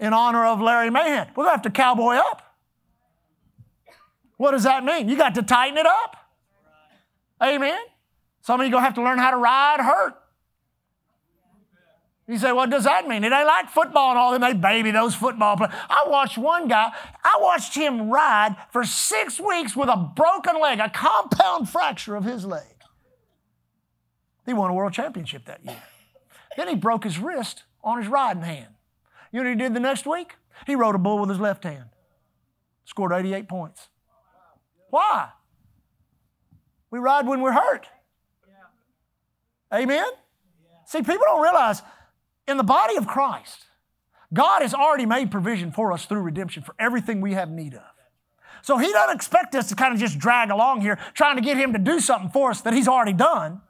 in 0.00 0.12
honor 0.12 0.44
of 0.44 0.60
Larry 0.60 0.90
Mahan, 0.90 1.28
we're 1.36 1.44
going 1.44 1.48
to 1.48 1.56
have 1.56 1.62
to 1.62 1.70
cowboy 1.70 2.14
up. 2.14 2.42
What 4.36 4.50
does 4.50 4.64
that 4.64 4.84
mean? 4.84 5.08
You 5.08 5.16
got 5.16 5.34
to 5.36 5.42
tighten 5.42 5.78
it 5.78 5.86
up. 5.86 6.16
Amen. 7.42 7.78
Some 8.42 8.60
of 8.60 8.66
you 8.66 8.70
going 8.70 8.82
to 8.82 8.86
have 8.86 8.94
to 8.94 9.02
learn 9.02 9.18
how 9.18 9.30
to 9.30 9.36
ride 9.36 9.80
hurt. 9.80 10.14
You 12.28 12.38
say, 12.38 12.50
what 12.50 12.70
does 12.70 12.84
that 12.84 13.06
mean? 13.06 13.22
It 13.22 13.32
ain't 13.32 13.46
like 13.46 13.70
football 13.70 14.10
and 14.10 14.18
all 14.18 14.32
them. 14.32 14.40
They 14.40 14.52
baby 14.52 14.90
those 14.90 15.14
football 15.14 15.56
players. 15.56 15.72
I 15.88 16.06
watched 16.08 16.36
one 16.36 16.66
guy, 16.66 16.92
I 17.22 17.38
watched 17.40 17.76
him 17.76 18.10
ride 18.10 18.56
for 18.72 18.84
six 18.84 19.38
weeks 19.38 19.76
with 19.76 19.88
a 19.88 19.96
broken 19.96 20.60
leg, 20.60 20.80
a 20.80 20.90
compound 20.90 21.68
fracture 21.68 22.16
of 22.16 22.24
his 22.24 22.44
leg. 22.44 22.75
He 24.46 24.52
won 24.52 24.70
a 24.70 24.74
world 24.74 24.92
championship 24.92 25.44
that 25.46 25.64
year. 25.64 25.82
Then 26.56 26.68
he 26.68 26.76
broke 26.76 27.04
his 27.04 27.18
wrist 27.18 27.64
on 27.82 27.98
his 27.98 28.08
riding 28.08 28.42
hand. 28.42 28.74
You 29.32 29.40
know 29.40 29.50
what 29.50 29.58
he 29.58 29.62
did 29.62 29.74
the 29.74 29.80
next 29.80 30.06
week? 30.06 30.36
He 30.66 30.74
rode 30.74 30.94
a 30.94 30.98
bull 30.98 31.18
with 31.18 31.28
his 31.28 31.40
left 31.40 31.64
hand. 31.64 31.86
Scored 32.84 33.12
88 33.12 33.48
points. 33.48 33.88
Why? 34.90 35.30
We 36.90 37.00
ride 37.00 37.26
when 37.26 37.42
we're 37.42 37.52
hurt. 37.52 37.88
Amen? 39.74 40.06
See, 40.86 40.98
people 40.98 41.24
don't 41.26 41.42
realize 41.42 41.82
in 42.46 42.56
the 42.56 42.62
body 42.62 42.96
of 42.96 43.08
Christ, 43.08 43.66
God 44.32 44.62
has 44.62 44.72
already 44.72 45.06
made 45.06 45.30
provision 45.30 45.72
for 45.72 45.92
us 45.92 46.06
through 46.06 46.20
redemption 46.20 46.62
for 46.62 46.74
everything 46.78 47.20
we 47.20 47.32
have 47.32 47.50
need 47.50 47.74
of. 47.74 47.82
So 48.62 48.78
He 48.78 48.92
doesn't 48.92 49.16
expect 49.16 49.54
us 49.56 49.68
to 49.68 49.74
kind 49.74 49.92
of 49.92 49.98
just 49.98 50.18
drag 50.18 50.50
along 50.50 50.80
here 50.80 50.98
trying 51.14 51.36
to 51.36 51.42
get 51.42 51.56
Him 51.56 51.72
to 51.72 51.78
do 51.78 51.98
something 51.98 52.30
for 52.30 52.50
us 52.50 52.60
that 52.62 52.72
He's 52.72 52.88
already 52.88 53.12
done 53.12 53.60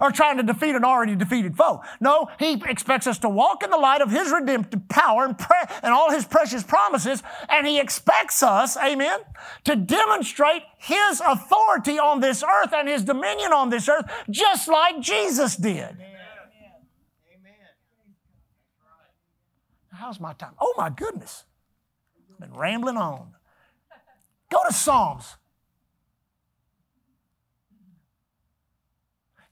or 0.00 0.10
trying 0.10 0.36
to 0.38 0.42
defeat 0.42 0.74
an 0.74 0.84
already 0.84 1.14
defeated 1.14 1.56
foe. 1.56 1.82
No, 2.00 2.28
He 2.38 2.62
expects 2.66 3.06
us 3.06 3.18
to 3.18 3.28
walk 3.28 3.62
in 3.62 3.70
the 3.70 3.76
light 3.76 4.00
of 4.00 4.10
His 4.10 4.30
redemptive 4.32 4.88
power 4.88 5.24
and, 5.24 5.38
pre- 5.38 5.56
and 5.82 5.92
all 5.92 6.10
His 6.10 6.24
precious 6.24 6.62
promises, 6.62 7.22
and 7.48 7.66
He 7.66 7.78
expects 7.78 8.42
us, 8.42 8.76
amen, 8.76 9.20
to 9.64 9.76
demonstrate 9.76 10.62
His 10.78 11.20
authority 11.26 11.98
on 11.98 12.20
this 12.20 12.42
earth 12.42 12.72
and 12.72 12.88
His 12.88 13.04
dominion 13.04 13.52
on 13.52 13.70
this 13.70 13.88
earth, 13.88 14.04
just 14.30 14.68
like 14.68 15.00
Jesus 15.00 15.56
did. 15.56 15.96
How's 19.92 20.18
my 20.18 20.32
time? 20.32 20.54
Oh 20.58 20.72
my 20.78 20.88
goodness. 20.88 21.44
I've 22.32 22.48
been 22.48 22.58
rambling 22.58 22.96
on. 22.96 23.34
Go 24.50 24.58
to 24.66 24.72
Psalms 24.72 25.36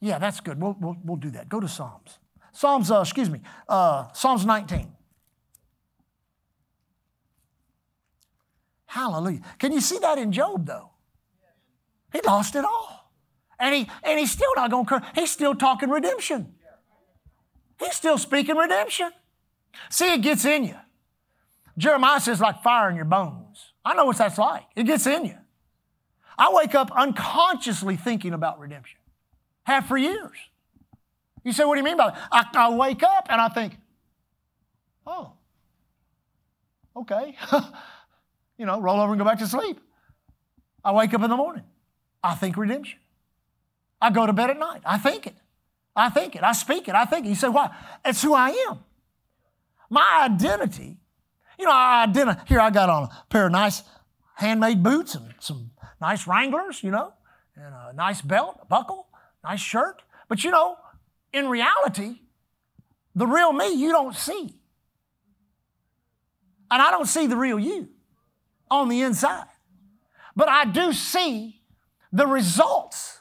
Yeah, 0.00 0.18
that's 0.18 0.40
good. 0.40 0.60
We'll, 0.60 0.76
we'll, 0.80 0.96
we'll 1.04 1.16
do 1.16 1.30
that. 1.30 1.48
Go 1.48 1.60
to 1.60 1.68
Psalms. 1.68 2.18
Psalms, 2.52 2.90
uh, 2.90 3.00
excuse 3.00 3.30
me, 3.30 3.40
uh, 3.68 4.10
Psalms 4.12 4.44
19. 4.44 4.92
Hallelujah. 8.86 9.40
Can 9.58 9.72
you 9.72 9.80
see 9.80 9.98
that 9.98 10.18
in 10.18 10.32
Job, 10.32 10.66
though? 10.66 10.90
He 12.12 12.20
lost 12.24 12.56
it 12.56 12.64
all. 12.64 13.12
And, 13.60 13.74
he, 13.74 13.90
and 14.02 14.18
he's 14.18 14.30
still 14.30 14.50
not 14.56 14.70
going 14.70 14.86
to, 14.86 15.02
he's 15.14 15.30
still 15.30 15.54
talking 15.54 15.90
redemption. 15.90 16.54
He's 17.78 17.94
still 17.94 18.18
speaking 18.18 18.56
redemption. 18.56 19.10
See, 19.90 20.14
it 20.14 20.22
gets 20.22 20.44
in 20.44 20.64
you. 20.64 20.76
Jeremiah 21.76 22.20
says, 22.20 22.40
like 22.40 22.62
fire 22.62 22.90
in 22.90 22.96
your 22.96 23.04
bones. 23.04 23.72
I 23.84 23.94
know 23.94 24.06
what 24.06 24.18
that's 24.18 24.38
like. 24.38 24.64
It 24.74 24.84
gets 24.84 25.06
in 25.06 25.26
you. 25.26 25.36
I 26.36 26.50
wake 26.52 26.74
up 26.74 26.90
unconsciously 26.96 27.96
thinking 27.96 28.32
about 28.32 28.58
redemption 28.58 28.97
have 29.68 29.87
for 29.87 29.98
years. 29.98 30.37
You 31.44 31.52
say, 31.52 31.64
what 31.64 31.75
do 31.75 31.80
you 31.80 31.84
mean 31.84 31.96
by 31.96 32.10
that? 32.10 32.28
I, 32.32 32.46
I 32.54 32.75
wake 32.75 33.02
up 33.02 33.26
and 33.28 33.40
I 33.40 33.48
think, 33.48 33.76
oh, 35.06 35.32
okay. 36.96 37.37
you 38.58 38.66
know, 38.66 38.80
roll 38.80 38.98
over 38.98 39.12
and 39.12 39.18
go 39.18 39.25
back 39.25 39.38
to 39.38 39.46
sleep. 39.46 39.78
I 40.82 40.92
wake 40.92 41.12
up 41.12 41.22
in 41.22 41.30
the 41.30 41.37
morning. 41.37 41.64
I 42.22 42.34
think 42.34 42.56
redemption. 42.56 42.98
I 44.00 44.10
go 44.10 44.26
to 44.26 44.32
bed 44.32 44.50
at 44.50 44.58
night. 44.58 44.80
I 44.84 44.96
think 44.98 45.26
it. 45.26 45.37
I 45.94 46.08
think 46.08 46.34
it. 46.34 46.42
I 46.42 46.52
speak 46.52 46.88
it. 46.88 46.94
I 46.94 47.04
think 47.04 47.26
it. 47.26 47.28
You 47.28 47.34
say, 47.34 47.48
why? 47.48 47.70
It's 48.04 48.22
who 48.22 48.32
I 48.32 48.50
am. 48.70 48.78
My 49.90 50.28
identity, 50.30 50.98
you 51.58 51.64
know, 51.64 51.72
I 51.72 52.04
identify. 52.04 52.44
Here 52.46 52.60
I 52.60 52.70
got 52.70 52.88
on 52.88 53.04
a 53.04 53.25
pair 53.28 53.46
of 53.46 53.52
nice 53.52 53.82
handmade 54.34 54.82
boots 54.82 55.14
and 55.14 55.34
some 55.40 55.72
nice 56.00 56.26
Wranglers, 56.26 56.82
you 56.82 56.90
know, 56.90 57.12
and 57.56 57.75
a 57.75 57.92
nice 57.92 58.22
belt, 58.22 58.58
a 58.62 58.66
buckle 58.66 59.07
nice 59.48 59.60
shirt. 59.60 60.02
But 60.28 60.44
you 60.44 60.50
know, 60.50 60.76
in 61.32 61.48
reality, 61.48 62.20
the 63.14 63.26
real 63.26 63.52
me 63.52 63.74
you 63.74 63.90
don't 63.90 64.14
see. 64.14 64.54
And 66.70 66.82
I 66.82 66.90
don't 66.90 67.06
see 67.06 67.26
the 67.26 67.36
real 67.36 67.58
you 67.58 67.88
on 68.70 68.88
the 68.88 69.00
inside. 69.00 69.46
But 70.36 70.48
I 70.48 70.66
do 70.66 70.92
see 70.92 71.62
the 72.12 72.26
results 72.26 73.20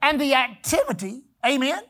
and 0.00 0.20
the 0.20 0.34
activity, 0.34 1.24
amen? 1.44 1.80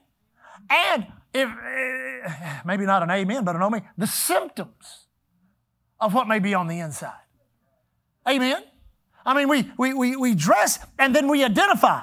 And 0.69 1.07
if 1.33 1.49
eh, 1.49 2.61
maybe 2.65 2.85
not 2.87 3.03
an 3.05 3.11
amen, 3.11 3.45
but 3.45 3.55
an 3.55 3.63
amen, 3.63 3.89
the 3.97 4.07
symptoms 4.07 5.07
of 6.01 6.13
what 6.13 6.27
may 6.27 6.41
be 6.41 6.55
on 6.55 6.67
the 6.67 6.81
inside. 6.81 7.15
Amen? 8.29 8.65
I 9.25 9.35
mean, 9.35 9.49
we, 9.49 9.71
we, 9.79 9.95
we, 9.95 10.17
we 10.17 10.35
dress 10.35 10.81
and 10.99 11.15
then 11.15 11.29
we 11.29 11.45
identify 11.45 12.03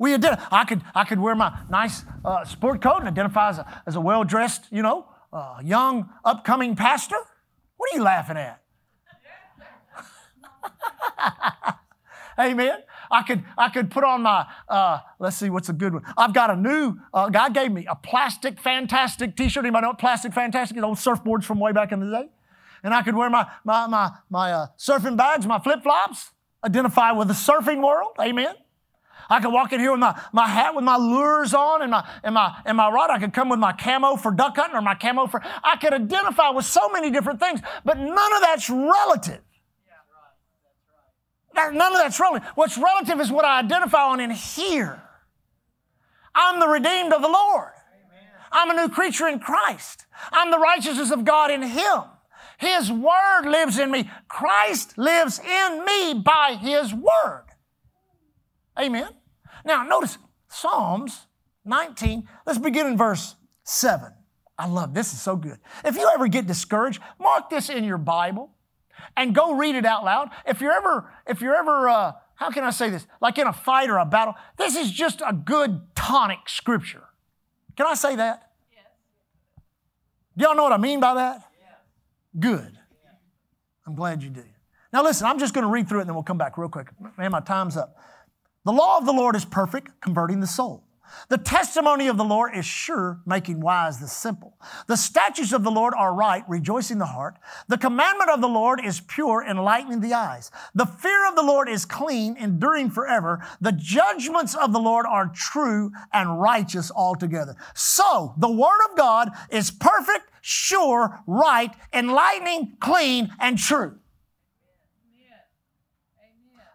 We 0.00 0.16
ident- 0.16 0.42
I 0.50 0.64
could 0.64 0.82
I 0.94 1.04
could 1.04 1.20
wear 1.20 1.34
my 1.34 1.60
nice 1.68 2.04
uh, 2.24 2.42
sport 2.46 2.80
coat 2.80 3.00
and 3.00 3.08
identify 3.08 3.50
as 3.50 3.58
a, 3.58 3.82
as 3.86 3.96
a 3.96 4.00
well 4.00 4.24
dressed, 4.24 4.64
you 4.70 4.80
know, 4.82 5.06
uh, 5.30 5.58
young 5.62 6.08
upcoming 6.24 6.74
pastor. 6.74 7.18
What 7.76 7.92
are 7.92 7.96
you 7.98 8.02
laughing 8.02 8.38
at? 8.38 8.62
Amen. 12.38 12.78
I 13.10 13.22
could 13.22 13.44
I 13.58 13.68
could 13.68 13.90
put 13.90 14.02
on 14.02 14.22
my 14.22 14.46
uh, 14.70 15.00
let's 15.18 15.36
see 15.36 15.50
what's 15.50 15.68
a 15.68 15.74
good 15.74 15.92
one. 15.92 16.02
I've 16.16 16.32
got 16.32 16.48
a 16.48 16.56
new 16.56 16.96
uh, 17.12 17.28
God 17.28 17.52
gave 17.52 17.70
me 17.70 17.84
a 17.86 17.94
plastic 17.94 18.58
fantastic 18.58 19.36
T-shirt. 19.36 19.66
Anybody 19.66 19.82
know 19.82 19.88
what 19.88 19.98
plastic 19.98 20.32
fantastic 20.32 20.78
is? 20.78 20.82
Old 20.82 20.96
surfboards 20.96 21.44
from 21.44 21.60
way 21.60 21.72
back 21.72 21.92
in 21.92 22.00
the 22.00 22.10
day. 22.10 22.30
And 22.82 22.94
I 22.94 23.02
could 23.02 23.14
wear 23.14 23.28
my 23.28 23.46
my 23.64 23.86
my 23.86 24.12
my 24.30 24.50
uh, 24.50 24.66
surfing 24.78 25.18
bags, 25.18 25.46
my 25.46 25.58
flip 25.58 25.82
flops, 25.82 26.30
identify 26.64 27.12
with 27.12 27.28
the 27.28 27.34
surfing 27.34 27.82
world. 27.86 28.12
Amen. 28.18 28.54
I 29.30 29.40
could 29.40 29.52
walk 29.52 29.72
in 29.72 29.78
here 29.78 29.92
with 29.92 30.00
my, 30.00 30.20
my 30.32 30.48
hat 30.48 30.74
with 30.74 30.84
my 30.84 30.96
lures 30.96 31.54
on 31.54 31.82
and 31.82 31.92
my, 31.92 32.06
and, 32.24 32.34
my, 32.34 32.56
and 32.64 32.76
my 32.76 32.90
rod. 32.90 33.10
I 33.10 33.20
could 33.20 33.32
come 33.32 33.48
with 33.48 33.60
my 33.60 33.72
camo 33.72 34.16
for 34.16 34.32
duck 34.32 34.56
hunting 34.56 34.76
or 34.76 34.82
my 34.82 34.96
camo 34.96 35.28
for. 35.28 35.40
I 35.62 35.76
could 35.76 35.92
identify 35.92 36.50
with 36.50 36.64
so 36.64 36.88
many 36.88 37.10
different 37.10 37.38
things, 37.38 37.60
but 37.84 37.96
none 37.96 38.32
of 38.34 38.40
that's 38.42 38.68
relative. 38.68 39.40
None 41.54 41.92
of 41.92 41.98
that's 41.98 42.18
relative. 42.18 42.48
What's 42.56 42.76
relative 42.76 43.20
is 43.20 43.30
what 43.30 43.44
I 43.44 43.60
identify 43.60 44.02
on 44.02 44.20
in 44.20 44.30
here. 44.30 45.00
I'm 46.34 46.60
the 46.60 46.68
redeemed 46.68 47.12
of 47.12 47.22
the 47.22 47.28
Lord. 47.28 47.70
I'm 48.52 48.70
a 48.70 48.74
new 48.74 48.88
creature 48.88 49.28
in 49.28 49.38
Christ. 49.38 50.06
I'm 50.32 50.50
the 50.50 50.58
righteousness 50.58 51.10
of 51.10 51.24
God 51.24 51.50
in 51.50 51.62
Him. 51.62 52.02
His 52.58 52.90
Word 52.90 53.46
lives 53.46 53.78
in 53.78 53.90
me. 53.90 54.10
Christ 54.28 54.98
lives 54.98 55.38
in 55.38 55.84
me 55.84 56.14
by 56.14 56.58
His 56.60 56.92
Word. 56.92 57.44
Amen. 58.78 59.08
Now, 59.64 59.82
notice 59.82 60.18
Psalms 60.48 61.26
19. 61.64 62.28
Let's 62.46 62.58
begin 62.58 62.86
in 62.86 62.96
verse 62.96 63.36
7. 63.64 64.12
I 64.58 64.66
love 64.66 64.92
this 64.92 65.12
is 65.14 65.20
so 65.20 65.36
good. 65.36 65.58
If 65.84 65.96
you 65.96 66.10
ever 66.12 66.28
get 66.28 66.46
discouraged, 66.46 67.00
mark 67.18 67.48
this 67.48 67.70
in 67.70 67.84
your 67.84 67.98
Bible 67.98 68.50
and 69.16 69.34
go 69.34 69.54
read 69.54 69.74
it 69.74 69.86
out 69.86 70.04
loud. 70.04 70.30
If 70.46 70.60
you're 70.60 70.72
ever, 70.72 71.10
if 71.26 71.40
you're 71.40 71.54
ever, 71.54 71.88
uh, 71.88 72.12
how 72.34 72.50
can 72.50 72.64
I 72.64 72.70
say 72.70 72.90
this? 72.90 73.06
Like 73.20 73.38
in 73.38 73.46
a 73.46 73.52
fight 73.52 73.88
or 73.88 73.98
a 73.98 74.04
battle, 74.04 74.34
this 74.58 74.76
is 74.76 74.90
just 74.90 75.22
a 75.26 75.32
good 75.32 75.80
tonic 75.94 76.40
scripture. 76.48 77.04
Can 77.76 77.86
I 77.86 77.94
say 77.94 78.16
that? 78.16 78.50
Do 80.36 80.44
y'all 80.44 80.54
know 80.54 80.62
what 80.62 80.72
I 80.72 80.78
mean 80.78 81.00
by 81.00 81.14
that? 81.14 81.42
Good. 82.38 82.78
I'm 83.86 83.94
glad 83.94 84.22
you 84.22 84.30
do. 84.30 84.44
Now 84.92 85.02
listen, 85.02 85.26
I'm 85.26 85.38
just 85.38 85.54
going 85.54 85.66
to 85.66 85.70
read 85.70 85.88
through 85.88 85.98
it 85.98 86.02
and 86.02 86.10
then 86.10 86.14
we'll 86.14 86.24
come 86.24 86.38
back 86.38 86.58
real 86.58 86.68
quick. 86.68 86.88
Man, 87.16 87.30
my 87.30 87.40
time's 87.40 87.76
up. 87.76 87.96
The 88.64 88.72
law 88.72 88.98
of 88.98 89.06
the 89.06 89.12
Lord 89.12 89.36
is 89.36 89.44
perfect, 89.44 90.00
converting 90.02 90.40
the 90.40 90.46
soul. 90.46 90.84
The 91.28 91.38
testimony 91.38 92.08
of 92.08 92.16
the 92.16 92.24
Lord 92.24 92.54
is 92.54 92.64
sure, 92.64 93.20
making 93.26 93.60
wise 93.60 93.98
the 93.98 94.06
simple. 94.06 94.56
The 94.86 94.96
statutes 94.96 95.52
of 95.52 95.64
the 95.64 95.70
Lord 95.70 95.94
are 95.96 96.14
right, 96.14 96.44
rejoicing 96.48 96.98
the 96.98 97.06
heart. 97.06 97.36
The 97.68 97.78
commandment 97.78 98.30
of 98.30 98.40
the 98.40 98.48
Lord 98.48 98.80
is 98.84 99.00
pure, 99.00 99.44
enlightening 99.48 100.00
the 100.00 100.14
eyes. 100.14 100.50
The 100.74 100.86
fear 100.86 101.28
of 101.28 101.36
the 101.36 101.42
Lord 101.42 101.68
is 101.68 101.84
clean, 101.84 102.36
enduring 102.36 102.90
forever. 102.90 103.44
The 103.60 103.72
judgments 103.72 104.54
of 104.54 104.72
the 104.72 104.80
Lord 104.80 105.06
are 105.06 105.32
true 105.34 105.90
and 106.12 106.40
righteous 106.40 106.90
altogether. 106.90 107.56
So, 107.74 108.34
the 108.36 108.50
Word 108.50 108.78
of 108.90 108.96
God 108.96 109.30
is 109.50 109.70
perfect, 109.70 110.30
sure, 110.42 111.20
right, 111.26 111.70
enlightening, 111.92 112.76
clean, 112.80 113.30
and 113.40 113.58
true. 113.58 113.99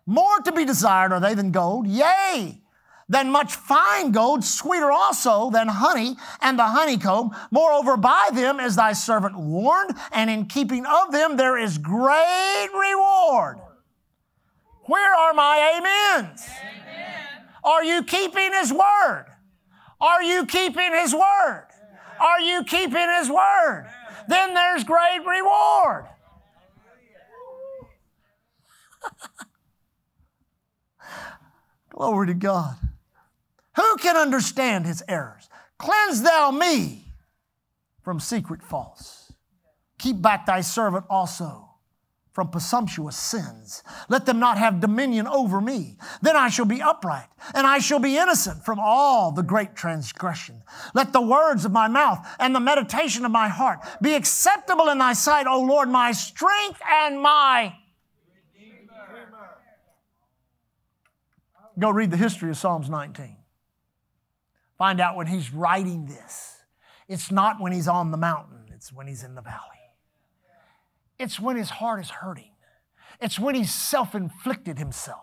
More 0.05 0.39
to 0.39 0.51
be 0.51 0.65
desired 0.65 1.11
are 1.11 1.19
they 1.19 1.33
than 1.33 1.51
gold, 1.51 1.87
yea, 1.87 2.61
than 3.09 3.31
much 3.31 3.55
fine 3.55 4.11
gold, 4.11 4.43
sweeter 4.43 4.91
also 4.91 5.49
than 5.49 5.67
honey 5.67 6.15
and 6.41 6.57
the 6.57 6.65
honeycomb. 6.65 7.35
Moreover, 7.51 7.97
by 7.97 8.29
them 8.33 8.59
is 8.59 8.75
thy 8.75 8.93
servant 8.93 9.37
warned, 9.37 9.95
and 10.11 10.29
in 10.29 10.45
keeping 10.45 10.85
of 10.85 11.11
them 11.11 11.37
there 11.37 11.57
is 11.57 11.77
great 11.77 12.67
reward. 12.73 13.59
Where 14.85 15.15
are 15.15 15.33
my 15.33 15.77
amens? 15.77 16.47
Amen. 16.47 17.25
Are 17.63 17.83
you 17.83 18.03
keeping 18.03 18.53
his 18.53 18.71
word? 18.71 19.25
Are 19.99 20.21
you 20.21 20.45
keeping 20.45 20.91
his 20.93 21.13
word? 21.13 21.67
Are 22.19 22.39
you 22.39 22.63
keeping 22.63 23.07
his 23.19 23.29
word? 23.29 23.87
Then 24.27 24.53
there's 24.53 24.83
great 24.83 25.19
reward. 25.25 26.05
Glory 31.95 32.27
to 32.27 32.33
God. 32.33 32.75
Who 33.77 33.95
can 33.97 34.17
understand 34.17 34.85
his 34.85 35.01
errors? 35.07 35.47
Cleanse 35.77 36.23
thou 36.23 36.51
me 36.51 37.13
from 38.03 38.19
secret 38.19 38.61
faults. 38.61 39.31
Keep 39.97 40.21
back 40.21 40.45
thy 40.45 40.59
servant 40.59 41.05
also 41.09 41.69
from 42.33 42.49
presumptuous 42.49 43.15
sins. 43.15 43.81
Let 44.09 44.25
them 44.25 44.39
not 44.39 44.57
have 44.57 44.81
dominion 44.81 45.25
over 45.25 45.61
me. 45.61 45.95
Then 46.21 46.35
I 46.35 46.49
shall 46.49 46.65
be 46.65 46.81
upright, 46.81 47.29
and 47.53 47.65
I 47.65 47.79
shall 47.79 47.99
be 47.99 48.17
innocent 48.17 48.65
from 48.65 48.77
all 48.77 49.31
the 49.31 49.41
great 49.41 49.73
transgression. 49.73 50.63
Let 50.93 51.13
the 51.13 51.21
words 51.21 51.63
of 51.63 51.71
my 51.71 51.87
mouth 51.87 52.27
and 52.39 52.53
the 52.53 52.59
meditation 52.59 53.23
of 53.23 53.31
my 53.31 53.47
heart 53.47 53.79
be 54.01 54.15
acceptable 54.15 54.89
in 54.89 54.97
thy 54.97 55.13
sight, 55.13 55.47
O 55.47 55.61
Lord, 55.61 55.87
my 55.87 56.11
strength 56.11 56.81
and 56.91 57.21
my 57.21 57.73
Go 61.77 61.89
read 61.89 62.11
the 62.11 62.17
history 62.17 62.49
of 62.49 62.57
Psalms 62.57 62.89
19. 62.89 63.37
Find 64.77 64.99
out 64.99 65.15
when 65.15 65.27
he's 65.27 65.53
writing 65.53 66.05
this. 66.05 66.57
It's 67.07 67.31
not 67.31 67.61
when 67.61 67.71
he's 67.71 67.87
on 67.87 68.11
the 68.11 68.17
mountain, 68.17 68.65
it's 68.73 68.91
when 68.91 69.07
he's 69.07 69.23
in 69.23 69.35
the 69.35 69.41
valley. 69.41 69.59
It's 71.17 71.39
when 71.39 71.55
his 71.55 71.69
heart 71.69 72.01
is 72.01 72.09
hurting. 72.09 72.51
It's 73.21 73.39
when 73.39 73.55
he's 73.55 73.73
self 73.73 74.15
inflicted 74.15 74.77
himself. 74.77 75.21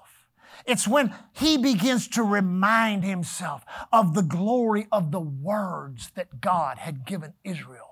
It's 0.67 0.87
when 0.87 1.15
he 1.33 1.59
begins 1.59 2.09
to 2.09 2.23
remind 2.23 3.05
himself 3.05 3.65
of 3.93 4.15
the 4.15 4.23
glory 4.23 4.87
of 4.93 5.11
the 5.11 5.21
words 5.21 6.11
that 6.15 6.41
God 6.41 6.79
had 6.79 7.05
given 7.05 7.35
Israel. 7.43 7.89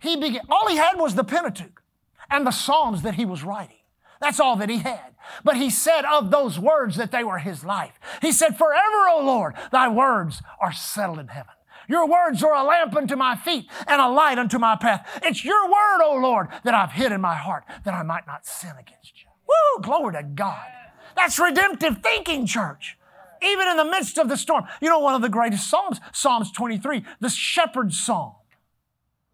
He 0.00 0.16
began, 0.16 0.42
all 0.48 0.68
he 0.68 0.76
had 0.76 0.98
was 0.98 1.14
the 1.14 1.24
Pentateuch 1.24 1.82
and 2.30 2.46
the 2.46 2.50
Psalms 2.50 3.02
that 3.02 3.14
he 3.14 3.24
was 3.24 3.42
writing. 3.42 3.76
That's 4.20 4.40
all 4.40 4.56
that 4.56 4.70
he 4.70 4.78
had. 4.78 5.14
But 5.44 5.56
he 5.56 5.70
said 5.70 6.04
of 6.04 6.30
those 6.30 6.58
words 6.58 6.96
that 6.96 7.10
they 7.10 7.24
were 7.24 7.38
his 7.38 7.64
life. 7.64 7.98
He 8.22 8.32
said, 8.32 8.56
Forever, 8.56 9.08
O 9.10 9.20
Lord, 9.22 9.54
thy 9.72 9.88
words 9.88 10.42
are 10.60 10.72
settled 10.72 11.18
in 11.18 11.28
heaven. 11.28 11.52
Your 11.88 12.08
words 12.08 12.42
are 12.42 12.54
a 12.54 12.64
lamp 12.64 12.96
unto 12.96 13.16
my 13.16 13.36
feet 13.36 13.66
and 13.86 14.00
a 14.00 14.08
light 14.08 14.38
unto 14.38 14.58
my 14.58 14.76
path. 14.76 15.20
It's 15.22 15.44
your 15.44 15.66
word, 15.66 16.02
O 16.02 16.18
Lord, 16.20 16.48
that 16.64 16.74
I've 16.74 16.92
hid 16.92 17.12
in 17.12 17.20
my 17.20 17.34
heart 17.34 17.64
that 17.84 17.94
I 17.94 18.02
might 18.02 18.26
not 18.26 18.46
sin 18.46 18.72
against 18.78 19.22
you. 19.22 19.28
Woo! 19.46 19.82
Glory 19.82 20.14
to 20.14 20.22
God. 20.22 20.66
That's 21.14 21.38
redemptive 21.38 22.02
thinking, 22.02 22.46
church. 22.46 22.98
Even 23.42 23.68
in 23.68 23.76
the 23.76 23.84
midst 23.84 24.18
of 24.18 24.28
the 24.28 24.36
storm. 24.36 24.64
You 24.80 24.88
know, 24.88 24.98
one 24.98 25.14
of 25.14 25.22
the 25.22 25.28
greatest 25.28 25.68
Psalms, 25.68 26.00
Psalms 26.12 26.50
23, 26.50 27.04
the 27.20 27.28
shepherd's 27.28 27.98
song. 27.98 28.36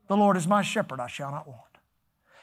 The 0.09 0.17
Lord 0.17 0.37
is 0.37 0.47
my 0.47 0.63
shepherd, 0.63 1.01
I 1.01 1.07
shall 1.07 1.31
not 1.31 1.49
want. 1.49 1.72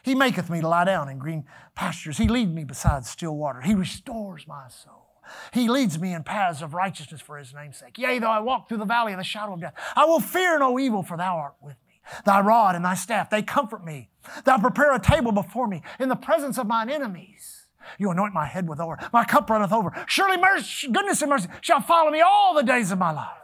He 0.10 0.15
maketh 0.15 0.50
me 0.50 0.60
to 0.62 0.67
lie 0.67 0.86
down 0.86 1.08
in 1.08 1.19
green 1.19 1.45
pastures. 1.76 2.17
He 2.17 2.28
leads 2.28 2.52
me 2.52 2.63
beside 2.63 3.06
still 3.06 3.38
water. 3.38 3.62
He 3.62 3.76
restores 3.76 4.48
my 4.48 4.67
soul. 4.67 5.06
He 5.54 5.69
leads 5.69 6.00
me 6.00 6.15
in 6.15 6.24
paths 6.24 6.63
of 6.63 6.74
righteousness 6.74 7.22
for 7.22 7.38
his 7.38 7.54
name's 7.54 7.78
sake. 7.78 7.95
Yea, 8.00 8.17
though 8.17 8.32
I 8.32 8.39
walk 8.39 8.67
through 8.67 8.80
the 8.80 8.86
valley 8.86 9.13
of 9.13 9.19
the 9.19 9.24
shadow 9.24 9.54
of 9.54 9.62
death, 9.62 9.76
I 9.95 10.06
will 10.06 10.19
fear 10.19 10.58
no 10.58 10.80
evil, 10.80 11.04
for 11.04 11.15
thou 11.15 11.38
art 11.38 11.54
with 11.62 11.76
me. 11.88 12.02
Thy 12.26 12.41
rod 12.41 12.76
and 12.76 12.84
thy 12.84 12.95
staff, 12.95 13.30
they 13.30 13.43
comfort 13.43 13.86
me. 13.86 14.10
Thou 14.45 14.58
prepare 14.58 14.95
a 14.95 15.00
table 15.00 15.32
before 15.32 15.67
me 15.67 15.84
in 16.00 16.10
the 16.10 16.15
presence 16.15 16.58
of 16.58 16.65
mine 16.65 16.89
enemies. 16.89 17.67
You 18.00 18.10
anoint 18.10 18.34
my 18.34 18.48
head 18.48 18.67
with 18.67 18.80
oil. 18.80 18.95
My 19.13 19.26
cup 19.26 19.48
runneth 19.48 19.72
over. 19.72 19.93
Surely 20.08 20.38
mercy, 20.38 20.91
goodness 20.91 21.22
and 21.22 21.30
mercy 21.30 21.50
shall 21.62 21.82
follow 21.82 22.10
me 22.10 22.22
all 22.22 22.56
the 22.56 22.63
days 22.63 22.89
of 22.89 22.98
my 22.98 23.12
life. 23.12 23.38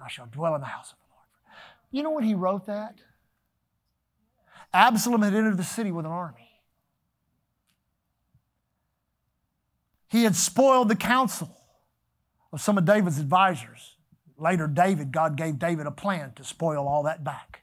I 0.00 0.06
shall 0.06 0.26
dwell 0.26 0.54
in 0.54 0.60
the 0.60 0.68
house 0.68 0.92
of 0.92 0.98
the 0.98 1.14
Lord. 1.14 1.26
You 1.90 2.04
know 2.04 2.12
when 2.12 2.22
he 2.22 2.34
wrote 2.34 2.66
that? 2.66 2.94
Absalom 4.76 5.22
had 5.22 5.34
entered 5.34 5.56
the 5.56 5.64
city 5.64 5.90
with 5.90 6.04
an 6.04 6.12
army. 6.12 6.50
He 10.08 10.24
had 10.24 10.36
spoiled 10.36 10.90
the 10.90 10.96
counsel 10.96 11.56
of 12.52 12.60
some 12.60 12.76
of 12.76 12.84
David's 12.84 13.18
advisors. 13.18 13.96
Later, 14.36 14.66
David, 14.66 15.12
God 15.12 15.34
gave 15.36 15.58
David 15.58 15.86
a 15.86 15.90
plan 15.90 16.32
to 16.36 16.44
spoil 16.44 16.86
all 16.86 17.04
that 17.04 17.24
back. 17.24 17.62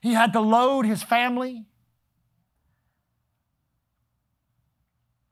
He 0.00 0.14
had 0.14 0.32
to 0.34 0.40
load 0.40 0.86
his 0.86 1.02
family, 1.02 1.64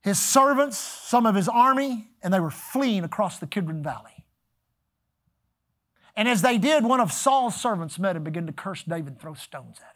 his 0.03 0.19
servants, 0.19 0.77
some 0.79 1.27
of 1.27 1.37
his 1.37 1.49
army, 1.49 2.09
and 2.23 2.35
they 2.35 2.41
were 2.41 2.51
fleeing 2.51 3.05
across 3.05 3.39
the 3.39 3.47
Kidron 3.47 3.85
Valley. 3.85 4.25
And 6.17 6.29
as 6.29 6.43
they 6.43 6.59
did, 6.59 6.83
one 6.83 6.99
of 6.99 7.13
Saul's 7.13 7.55
servants 7.55 8.01
met 8.01 8.17
and 8.17 8.25
began 8.25 8.47
to 8.47 8.53
curse 8.53 8.83
David 8.83 9.13
and 9.13 9.21
throw 9.21 9.35
stones 9.35 9.77
at 9.79 9.91
him. 9.91 9.96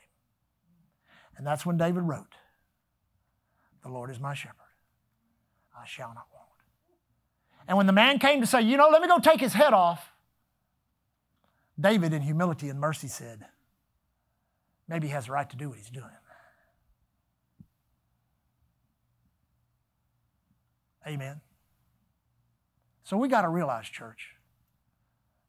And 1.36 1.46
that's 1.46 1.64
when 1.64 1.76
David 1.76 2.02
wrote, 2.02 2.34
The 3.82 3.88
Lord 3.88 4.10
is 4.10 4.20
my 4.20 4.34
shepherd, 4.34 4.56
I 5.78 5.86
shall 5.86 6.08
not 6.08 6.26
want. 6.32 6.40
And 7.66 7.76
when 7.76 7.86
the 7.86 7.92
man 7.92 8.18
came 8.18 8.40
to 8.40 8.46
say, 8.46 8.62
You 8.62 8.76
know, 8.76 8.88
let 8.90 9.00
me 9.00 9.08
go 9.08 9.18
take 9.18 9.40
his 9.40 9.52
head 9.52 9.72
off, 9.72 10.12
David, 11.78 12.12
in 12.12 12.22
humility 12.22 12.68
and 12.68 12.78
mercy, 12.80 13.08
said, 13.08 13.46
Maybe 14.88 15.06
he 15.06 15.12
has 15.12 15.28
a 15.28 15.32
right 15.32 15.48
to 15.48 15.56
do 15.56 15.68
what 15.68 15.78
he's 15.78 15.90
doing. 15.90 16.10
Amen. 21.06 21.40
So 23.04 23.16
we 23.16 23.28
got 23.28 23.42
to 23.42 23.48
realize, 23.48 23.88
church, 23.88 24.34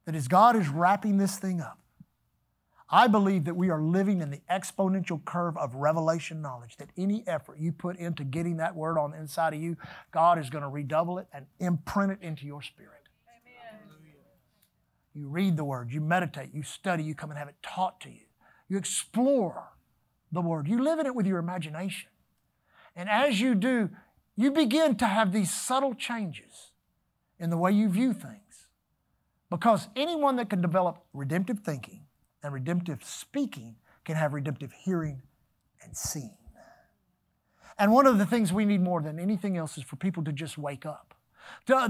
that 0.04 0.14
as 0.14 0.26
God 0.28 0.56
is 0.56 0.68
wrapping 0.68 1.18
this 1.18 1.36
thing 1.36 1.60
up, 1.60 1.78
I 2.94 3.06
believe 3.06 3.46
that 3.46 3.56
we 3.56 3.70
are 3.70 3.80
living 3.80 4.20
in 4.20 4.30
the 4.30 4.42
exponential 4.50 5.24
curve 5.24 5.56
of 5.56 5.74
revelation 5.74 6.42
knowledge, 6.42 6.76
that 6.76 6.90
any 6.98 7.24
effort 7.26 7.58
you 7.58 7.72
put 7.72 7.96
into 7.96 8.22
getting 8.22 8.58
that 8.58 8.76
word 8.76 8.98
on 8.98 9.12
the 9.12 9.16
inside 9.16 9.54
of 9.54 9.62
you, 9.62 9.78
God 10.10 10.38
is 10.38 10.50
going 10.50 10.60
to 10.60 10.68
redouble 10.68 11.16
it 11.16 11.26
and 11.32 11.46
imprint 11.58 12.12
it 12.12 12.18
into 12.20 12.44
your 12.44 12.60
spirit. 12.60 13.08
Amen. 13.26 13.80
You 15.14 15.28
read 15.28 15.56
the 15.56 15.64
word, 15.64 15.90
you 15.90 16.02
meditate, 16.02 16.50
you 16.52 16.62
study, 16.62 17.02
you 17.02 17.14
come 17.14 17.30
and 17.30 17.38
have 17.38 17.48
it 17.48 17.56
taught 17.62 17.98
to 18.02 18.10
you. 18.10 18.26
You 18.68 18.76
explore 18.76 19.70
the 20.30 20.42
word, 20.42 20.68
you 20.68 20.82
live 20.82 20.98
in 20.98 21.06
it 21.06 21.14
with 21.14 21.26
your 21.26 21.38
imagination. 21.38 22.10
And 22.94 23.08
as 23.08 23.40
you 23.40 23.54
do, 23.54 23.88
you 24.36 24.50
begin 24.50 24.96
to 24.96 25.06
have 25.06 25.32
these 25.32 25.50
subtle 25.50 25.94
changes 25.94 26.72
in 27.38 27.48
the 27.48 27.56
way 27.56 27.72
you 27.72 27.88
view 27.88 28.12
things. 28.12 28.66
Because 29.48 29.88
anyone 29.96 30.36
that 30.36 30.50
can 30.50 30.60
develop 30.60 31.04
redemptive 31.14 31.60
thinking, 31.60 32.04
and 32.42 32.52
redemptive 32.52 33.04
speaking 33.04 33.76
can 34.04 34.16
have 34.16 34.32
redemptive 34.32 34.72
hearing 34.72 35.22
and 35.82 35.96
seeing. 35.96 36.36
And 37.78 37.92
one 37.92 38.06
of 38.06 38.18
the 38.18 38.26
things 38.26 38.52
we 38.52 38.64
need 38.64 38.82
more 38.82 39.00
than 39.00 39.18
anything 39.18 39.56
else 39.56 39.78
is 39.78 39.84
for 39.84 39.96
people 39.96 40.22
to 40.24 40.32
just 40.32 40.58
wake 40.58 40.84
up. 40.86 41.14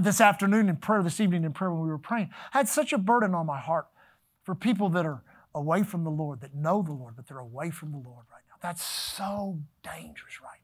This 0.00 0.20
afternoon 0.20 0.68
in 0.68 0.76
prayer, 0.76 1.02
this 1.02 1.20
evening 1.20 1.44
in 1.44 1.52
prayer 1.52 1.70
when 1.70 1.82
we 1.82 1.88
were 1.88 1.98
praying, 1.98 2.30
I 2.54 2.58
had 2.58 2.68
such 2.68 2.92
a 2.92 2.98
burden 2.98 3.34
on 3.34 3.46
my 3.46 3.58
heart 3.60 3.88
for 4.42 4.54
people 4.54 4.88
that 4.90 5.04
are 5.04 5.22
away 5.54 5.82
from 5.82 6.04
the 6.04 6.10
Lord, 6.10 6.40
that 6.40 6.54
know 6.54 6.82
the 6.82 6.92
Lord, 6.92 7.16
but 7.16 7.26
they're 7.28 7.38
away 7.38 7.70
from 7.70 7.92
the 7.92 7.98
Lord 7.98 8.24
right 8.32 8.42
now. 8.48 8.56
That's 8.62 8.82
so 8.82 9.58
dangerous 9.82 10.40
right 10.42 10.60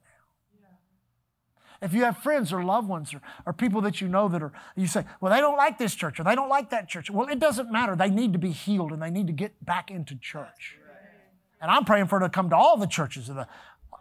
if 1.81 1.95
you 1.95 2.05
have 2.05 2.19
friends 2.19 2.53
or 2.53 2.65
loved 2.65 2.89
ones 2.89 3.15
or, 3.15 3.21
or 3.47 3.53
people 3.53 3.81
that 3.83 4.01
you 4.01 4.09
know 4.09 4.29
that 4.29 4.43
are, 4.43 4.53
you 4.77 4.87
say, 4.87 5.05
well, 5.21 5.33
they 5.33 5.41
don't 5.41 5.57
like 5.57 5.79
this 5.79 5.95
church 5.95 6.19
or 6.19 6.25
they 6.25 6.35
don't 6.35 6.49
like 6.49 6.71
that 6.71 6.89
church. 6.89 7.11
Well, 7.11 7.29
it 7.29 7.39
doesn't 7.39 7.71
matter. 7.71 7.95
They 7.95 8.11
need 8.11 8.33
to 8.33 8.39
be 8.39 8.51
healed 8.51 8.93
and 8.93 9.01
they 9.01 9.11
need 9.11 9.29
to 9.29 9.33
get 9.33 9.65
back 9.65 9.91
into 9.91 10.17
church. 10.17 10.77
And 11.61 11.71
I'm 11.71 11.85
praying 11.85 12.07
for 12.07 12.19
it 12.19 12.23
to 12.23 12.29
come 12.29 12.51
to 12.51 12.57
all 12.57 12.77
the 12.77 12.87
churches, 12.87 13.29
of 13.29 13.37
the, 13.37 13.47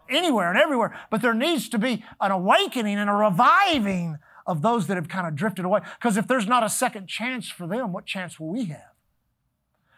anywhere 0.10 0.50
and 0.50 0.60
everywhere. 0.60 0.98
But 1.10 1.22
there 1.22 1.34
needs 1.34 1.70
to 1.70 1.78
be 1.78 2.04
an 2.20 2.32
awakening 2.32 2.98
and 2.98 3.10
a 3.10 3.14
reviving 3.14 4.18
of 4.46 4.62
those 4.62 4.88
that 4.88 4.96
have 4.96 5.08
kind 5.08 5.28
of 5.28 5.36
drifted 5.36 5.66
away. 5.66 5.82
Because 6.00 6.18
if 6.18 6.28
there's 6.28 6.48
not 6.48 6.64
a 6.64 6.70
second 6.70 7.08
chance 7.08 7.50
for 7.50 7.68
them, 7.68 7.92
what 7.92 8.06
chance 8.06 8.40
will 8.40 8.50
we 8.50 8.66
have? 8.66 8.94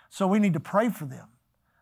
So 0.10 0.28
we 0.28 0.40
need 0.40 0.54
to 0.54 0.60
pray 0.60 0.90
for 0.90 1.06
them 1.06 1.28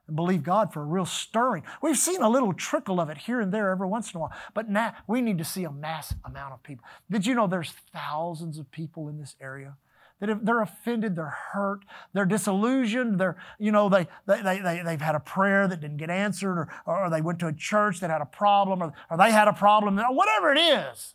and 0.08 0.16
believe 0.16 0.44
God 0.44 0.74
for 0.74 0.82
a 0.82 0.86
real 0.86 1.06
stirring. 1.06 1.64
We've 1.82 1.98
seen 1.98 2.22
a 2.22 2.30
little 2.30 2.54
trickle 2.54 3.00
of 3.00 3.10
it 3.10 3.18
here 3.18 3.40
and 3.40 3.54
there 3.54 3.72
every 3.72 3.88
once 3.88 4.14
in 4.14 4.18
a 4.18 4.22
while, 4.22 4.34
but 4.54 4.70
now 4.70 4.94
we 5.06 5.22
need 5.22 5.38
to 5.38 5.46
see 5.46 5.66
a 5.66 5.72
mass 5.72 6.16
amount 6.26 6.54
of 6.54 6.64
people. 6.64 6.86
Did 7.12 7.26
you 7.26 7.36
know 7.36 7.48
there's 7.48 7.74
thousands 7.94 8.58
of 8.58 8.72
people 8.72 9.10
in 9.10 9.20
this 9.20 9.36
area? 9.42 9.76
That 10.20 10.30
if 10.32 10.40
they're 10.42 10.62
offended, 10.62 11.16
they're 11.16 11.36
hurt, 11.52 11.82
they're 12.14 12.26
disillusioned, 12.26 13.20
they're, 13.20 13.38
you 13.60 13.72
know, 13.72 13.88
they, 13.88 14.08
they, 14.26 14.42
they, 14.42 14.82
they've 14.84 15.02
had 15.02 15.14
a 15.14 15.20
prayer 15.20 15.68
that 15.68 15.80
didn't 15.80 15.98
get 15.98 16.10
answered, 16.10 16.58
or, 16.58 16.70
or 16.88 17.10
they 17.12 17.22
went 17.22 17.38
to 17.40 17.48
a 17.48 17.54
church 17.54 18.00
that 18.00 18.10
had 18.10 18.22
a 18.22 18.26
problem, 18.26 18.82
or, 18.82 18.94
or 19.12 19.18
they 19.18 19.32
had 19.32 19.48
a 19.48 19.54
problem, 19.54 19.98
whatever 19.98 20.52
it 20.52 20.58
is, 20.58 21.14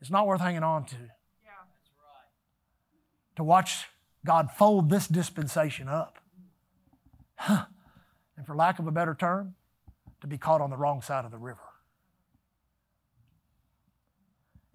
it's 0.00 0.10
not 0.10 0.26
worth 0.26 0.40
hanging 0.40 0.64
on 0.64 0.86
to. 0.86 0.96
Yeah, 0.96 1.50
that's 1.68 1.90
right. 1.96 3.36
To 3.36 3.44
watch 3.44 3.86
God 4.26 4.50
fold 4.50 4.90
this 4.90 5.06
dispensation 5.06 5.88
up. 5.88 6.18
Huh 7.36 7.66
and 8.42 8.46
for 8.48 8.56
lack 8.56 8.80
of 8.80 8.88
a 8.88 8.90
better 8.90 9.14
term, 9.14 9.54
to 10.20 10.26
be 10.26 10.36
caught 10.36 10.60
on 10.60 10.68
the 10.68 10.76
wrong 10.76 11.00
side 11.00 11.24
of 11.24 11.30
the 11.30 11.38
river. 11.38 11.60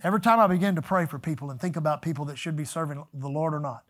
Every 0.01 0.21
time 0.21 0.39
I 0.39 0.47
begin 0.47 0.75
to 0.75 0.81
pray 0.81 1.05
for 1.05 1.19
people 1.19 1.51
and 1.51 1.59
think 1.59 1.75
about 1.75 2.01
people 2.01 2.23
that 2.25 2.37
should 2.37 2.55
be 2.55 2.63
serving 2.63 3.03
the 3.13 3.27
Lord 3.27 3.53
or 3.53 3.59
not, 3.59 3.83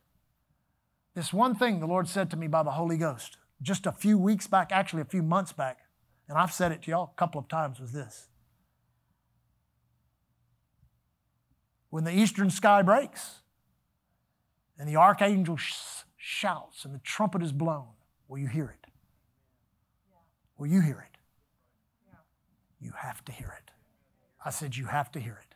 this 1.13 1.31
one 1.31 1.53
thing 1.53 1.79
the 1.79 1.85
Lord 1.85 2.07
said 2.07 2.31
to 2.31 2.37
me 2.37 2.47
by 2.47 2.63
the 2.63 2.71
Holy 2.71 2.97
Ghost 2.97 3.37
just 3.61 3.85
a 3.85 3.91
few 3.91 4.17
weeks 4.17 4.47
back, 4.47 4.71
actually 4.71 5.03
a 5.03 5.05
few 5.05 5.21
months 5.21 5.53
back, 5.53 5.81
and 6.27 6.39
I've 6.39 6.51
said 6.51 6.71
it 6.71 6.81
to 6.83 6.89
y'all 6.89 7.11
a 7.15 7.19
couple 7.19 7.39
of 7.39 7.47
times, 7.47 7.79
was 7.79 7.91
this. 7.91 8.29
When 11.91 12.03
the 12.03 12.17
eastern 12.17 12.49
sky 12.49 12.81
breaks 12.81 13.41
and 14.79 14.89
the 14.89 14.95
archangel 14.95 15.57
sh- 15.57 15.75
shouts 16.17 16.83
and 16.83 16.95
the 16.95 16.99
trumpet 16.99 17.43
is 17.43 17.51
blown, 17.51 17.89
will 18.27 18.39
you 18.39 18.47
hear 18.47 18.75
it? 18.81 18.86
Will 20.57 20.67
you 20.67 20.81
hear 20.81 21.05
it? 21.11 21.17
You 22.79 22.91
have 22.97 23.23
to 23.25 23.31
hear 23.31 23.53
it. 23.57 23.71
I 24.43 24.49
said, 24.49 24.75
You 24.75 24.85
have 24.85 25.11
to 25.13 25.19
hear 25.19 25.39
it. 25.41 25.55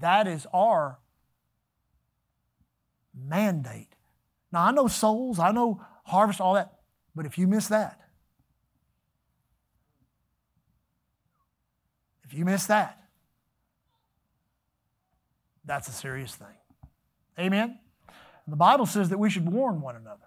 That 0.00 0.26
is 0.26 0.46
our 0.52 0.98
mandate. 3.14 3.94
Now, 4.52 4.64
I 4.64 4.70
know 4.72 4.88
souls, 4.88 5.38
I 5.38 5.52
know 5.52 5.84
harvest, 6.04 6.40
all 6.40 6.54
that, 6.54 6.72
but 7.14 7.26
if 7.26 7.38
you 7.38 7.46
miss 7.46 7.68
that, 7.68 8.00
if 12.24 12.34
you 12.34 12.44
miss 12.44 12.66
that, 12.66 13.00
that's 15.64 15.88
a 15.88 15.92
serious 15.92 16.34
thing. 16.34 16.46
Amen? 17.38 17.78
the 18.46 18.56
Bible 18.56 18.86
says 18.86 19.08
that 19.08 19.18
we 19.18 19.30
should 19.30 19.50
warn 19.50 19.80
one 19.80 19.96
another. 19.96 20.26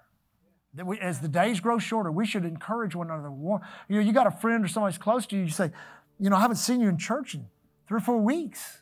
That 0.73 0.85
we, 0.85 0.99
as 0.99 1.21
the 1.21 1.27
days 1.27 1.59
grow 1.59 1.79
shorter, 1.79 2.11
we 2.11 2.25
should 2.25 2.45
encourage 2.45 2.95
one 2.95 3.09
another. 3.09 3.29
You 3.29 3.59
know, 3.89 3.99
you 3.99 4.11
got 4.11 4.27
a 4.27 4.31
friend 4.31 4.63
or 4.63 4.67
somebody's 4.67 4.97
close 4.97 5.25
to 5.27 5.35
you, 5.35 5.43
you 5.43 5.49
say, 5.49 5.71
you 6.19 6.29
know, 6.29 6.35
I 6.35 6.41
haven't 6.41 6.57
seen 6.57 6.81
you 6.81 6.89
in 6.89 6.97
church 6.97 7.33
in 7.35 7.47
three 7.87 7.97
or 7.97 8.01
four 8.01 8.17
weeks. 8.17 8.81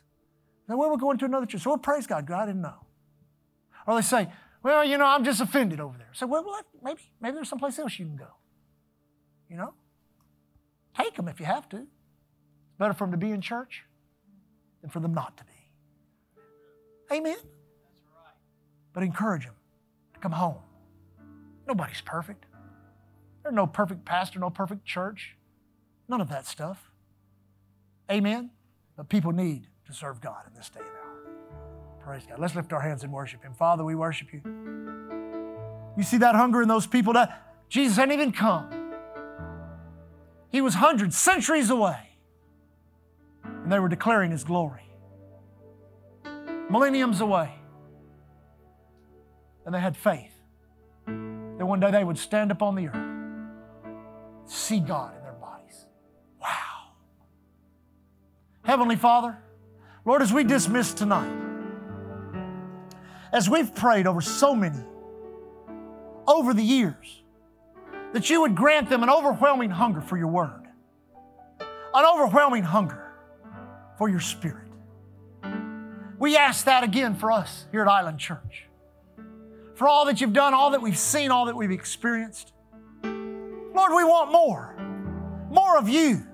Then 0.68 0.78
well, 0.78 0.90
we're 0.90 0.96
going 0.96 1.18
to 1.18 1.24
another 1.24 1.46
church. 1.46 1.62
So, 1.62 1.70
well, 1.70 1.78
praise 1.78 2.06
God. 2.06 2.26
God, 2.26 2.42
I 2.42 2.46
didn't 2.46 2.62
know. 2.62 2.86
Or 3.86 3.94
they 3.94 4.02
say, 4.02 4.28
well, 4.62 4.84
you 4.84 4.98
know, 4.98 5.06
I'm 5.06 5.24
just 5.24 5.40
offended 5.40 5.80
over 5.80 5.96
there. 5.96 6.10
So, 6.12 6.26
well, 6.26 6.44
well 6.44 6.60
maybe, 6.82 7.00
maybe 7.20 7.34
there's 7.34 7.48
someplace 7.48 7.78
else 7.78 7.98
you 7.98 8.06
can 8.06 8.16
go. 8.16 8.28
You 9.48 9.56
know? 9.56 9.74
Take 10.96 11.14
them 11.14 11.28
if 11.28 11.38
you 11.38 11.46
have 11.46 11.68
to. 11.68 11.76
It's 11.76 12.78
better 12.78 12.94
for 12.94 13.04
them 13.04 13.12
to 13.12 13.16
be 13.16 13.30
in 13.30 13.40
church 13.40 13.84
than 14.80 14.90
for 14.90 15.00
them 15.00 15.14
not 15.14 15.36
to 15.36 15.44
be. 15.44 15.52
Amen? 17.14 17.36
But 18.92 19.04
encourage 19.04 19.44
them 19.44 19.54
to 20.14 20.20
come 20.20 20.32
home. 20.32 20.56
Nobody's 21.66 22.00
perfect. 22.00 22.46
There's 23.42 23.54
no 23.54 23.66
perfect 23.66 24.04
pastor, 24.04 24.38
no 24.38 24.50
perfect 24.50 24.84
church, 24.84 25.36
none 26.08 26.20
of 26.20 26.28
that 26.28 26.46
stuff. 26.46 26.90
Amen? 28.10 28.50
But 28.96 29.08
people 29.08 29.32
need 29.32 29.68
to 29.86 29.92
serve 29.92 30.20
God 30.20 30.42
in 30.48 30.54
this 30.54 30.68
day 30.68 30.80
and 30.80 30.88
hour. 30.88 31.26
Praise 32.00 32.26
God. 32.28 32.38
Let's 32.38 32.54
lift 32.54 32.72
our 32.72 32.80
hands 32.80 33.02
and 33.02 33.12
worship 33.12 33.42
Him. 33.42 33.52
Father, 33.54 33.84
we 33.84 33.94
worship 33.94 34.32
you. 34.32 34.40
You 35.96 36.02
see 36.02 36.18
that 36.18 36.34
hunger 36.34 36.62
in 36.62 36.68
those 36.68 36.86
people 36.86 37.12
that 37.14 37.42
Jesus 37.68 37.96
hadn't 37.96 38.12
even 38.12 38.32
come. 38.32 38.92
He 40.50 40.60
was 40.60 40.74
hundreds, 40.74 41.18
centuries 41.18 41.70
away, 41.70 42.10
and 43.44 43.70
they 43.70 43.78
were 43.78 43.88
declaring 43.88 44.30
His 44.30 44.44
glory. 44.44 44.82
Millenniums 46.70 47.20
away, 47.20 47.54
and 49.64 49.74
they 49.74 49.80
had 49.80 49.96
faith 49.96 50.35
that 51.66 51.70
one 51.70 51.80
day 51.80 51.90
they 51.90 52.04
would 52.04 52.18
stand 52.18 52.52
up 52.52 52.62
on 52.62 52.76
the 52.76 52.86
earth, 52.86 54.48
see 54.48 54.78
God 54.78 55.16
in 55.16 55.22
their 55.24 55.32
bodies. 55.32 55.86
Wow. 56.40 56.92
Heavenly 58.62 58.94
Father, 58.94 59.36
Lord, 60.04 60.22
as 60.22 60.32
we 60.32 60.44
dismiss 60.44 60.94
tonight, 60.94 61.32
as 63.32 63.50
we've 63.50 63.74
prayed 63.74 64.06
over 64.06 64.20
so 64.20 64.54
many 64.54 64.78
over 66.28 66.54
the 66.54 66.62
years, 66.62 67.22
that 68.12 68.30
you 68.30 68.42
would 68.42 68.54
grant 68.54 68.88
them 68.88 69.02
an 69.02 69.10
overwhelming 69.10 69.70
hunger 69.70 70.00
for 70.00 70.16
your 70.16 70.28
word, 70.28 70.68
an 71.60 72.04
overwhelming 72.14 72.62
hunger 72.62 73.12
for 73.98 74.08
your 74.08 74.20
spirit. 74.20 74.68
We 76.18 76.36
ask 76.36 76.64
that 76.66 76.84
again 76.84 77.16
for 77.16 77.32
us 77.32 77.66
here 77.72 77.82
at 77.82 77.88
Island 77.88 78.20
Church 78.20 78.65
for 79.76 79.86
all 79.86 80.06
that 80.06 80.20
you've 80.20 80.32
done, 80.32 80.54
all 80.54 80.70
that 80.70 80.80
we've 80.80 80.98
seen, 80.98 81.30
all 81.30 81.44
that 81.46 81.54
we've 81.54 81.70
experienced. 81.70 82.52
Lord, 83.04 83.92
we 83.94 84.04
want 84.04 84.32
more. 84.32 84.74
More 85.50 85.76
of 85.76 85.88
you. 85.88 86.26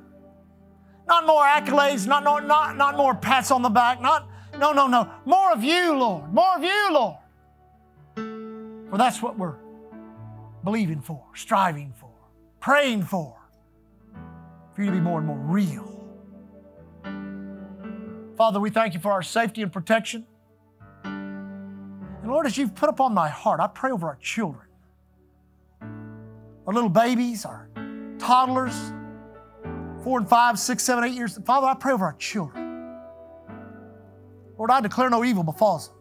Not 1.08 1.26
more 1.26 1.42
accolades, 1.44 2.06
not, 2.06 2.22
not, 2.22 2.46
not, 2.46 2.76
not 2.76 2.96
more 2.96 3.14
pats 3.14 3.50
on 3.50 3.62
the 3.62 3.68
back, 3.68 4.00
not, 4.00 4.28
no, 4.58 4.72
no, 4.72 4.86
no. 4.86 5.10
More 5.24 5.52
of 5.52 5.64
you, 5.64 5.96
Lord. 5.96 6.32
More 6.32 6.56
of 6.56 6.62
you, 6.62 6.92
Lord. 6.92 7.16
For 8.14 8.96
that's 8.96 9.20
what 9.20 9.36
we're 9.36 9.56
believing 10.62 11.00
for, 11.00 11.24
striving 11.34 11.92
for, 11.98 12.12
praying 12.60 13.02
for. 13.02 13.36
For 14.74 14.82
you 14.82 14.86
to 14.86 14.92
be 14.92 15.00
more 15.00 15.18
and 15.18 15.26
more 15.26 15.38
real. 15.38 15.88
Father, 18.36 18.60
we 18.60 18.70
thank 18.70 18.94
you 18.94 19.00
for 19.00 19.10
our 19.10 19.22
safety 19.22 19.62
and 19.62 19.72
protection. 19.72 20.26
Lord, 22.32 22.46
as 22.46 22.56
you've 22.56 22.74
put 22.74 22.88
upon 22.88 23.12
my 23.12 23.28
heart, 23.28 23.60
I 23.60 23.66
pray 23.66 23.90
over 23.90 24.06
our 24.06 24.16
children, 24.16 24.66
our 26.66 26.72
little 26.72 26.88
babies, 26.88 27.44
our 27.44 27.68
toddlers, 28.18 28.74
four 30.02 30.18
and 30.18 30.26
five, 30.26 30.58
six, 30.58 30.82
seven, 30.82 31.04
eight 31.04 31.12
years. 31.12 31.38
Father, 31.44 31.66
I 31.66 31.74
pray 31.74 31.92
over 31.92 32.06
our 32.06 32.14
children. 32.14 32.96
Lord, 34.56 34.70
I 34.70 34.80
declare 34.80 35.10
no 35.10 35.26
evil 35.26 35.42
befalls 35.42 35.88
them, 35.88 35.98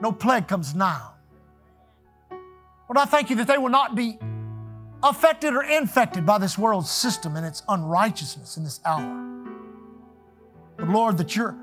no 0.00 0.12
plague 0.12 0.48
comes 0.48 0.74
now. 0.74 1.16
Lord, 2.30 2.96
I 2.96 3.04
thank 3.04 3.28
you 3.28 3.36
that 3.36 3.48
they 3.48 3.58
will 3.58 3.68
not 3.68 3.94
be 3.94 4.18
affected 5.02 5.52
or 5.52 5.62
infected 5.62 6.24
by 6.24 6.38
this 6.38 6.56
world's 6.56 6.90
system 6.90 7.36
and 7.36 7.44
its 7.44 7.62
unrighteousness 7.68 8.56
in 8.56 8.64
this 8.64 8.80
hour. 8.82 9.44
But 10.78 10.88
Lord, 10.88 11.18
that 11.18 11.36
your, 11.36 11.54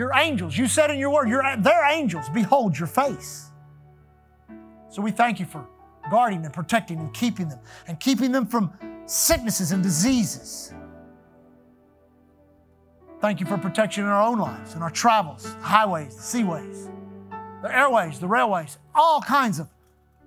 your 0.00 0.12
angels, 0.14 0.56
you 0.56 0.66
said 0.66 0.90
in 0.90 0.98
your 0.98 1.10
word, 1.10 1.28
your, 1.28 1.42
their 1.58 1.84
angels 1.90 2.30
behold 2.30 2.76
your 2.76 2.88
face. 2.88 3.50
So 4.88 5.02
we 5.02 5.10
thank 5.10 5.38
you 5.38 5.44
for 5.44 5.66
guarding 6.10 6.42
and 6.46 6.54
protecting 6.54 6.98
and 6.98 7.12
keeping 7.12 7.50
them 7.50 7.58
and 7.86 8.00
keeping 8.00 8.32
them 8.32 8.46
from 8.46 8.72
sicknesses 9.04 9.72
and 9.72 9.82
diseases. 9.82 10.72
Thank 13.20 13.40
you 13.40 13.46
for 13.46 13.58
protection 13.58 14.04
in 14.04 14.10
our 14.10 14.22
own 14.22 14.38
lives, 14.38 14.74
in 14.74 14.80
our 14.80 14.90
travels, 14.90 15.42
the 15.42 15.60
highways, 15.60 16.16
the 16.16 16.22
seaways, 16.22 16.90
the 17.60 17.76
airways, 17.76 18.18
the 18.18 18.26
railways, 18.26 18.78
all 18.94 19.20
kinds 19.20 19.58
of 19.58 19.68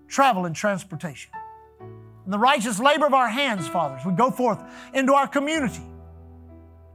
travel 0.08 0.46
and 0.46 0.56
transportation. 0.56 1.32
And 1.80 2.32
the 2.32 2.38
righteous 2.38 2.80
labor 2.80 3.08
of 3.08 3.16
our 3.16 3.28
hands, 3.28 3.68
fathers, 3.68 4.06
we 4.06 4.14
go 4.14 4.30
forth 4.30 4.64
into 4.94 5.14
our 5.14 5.28
community, 5.28 5.82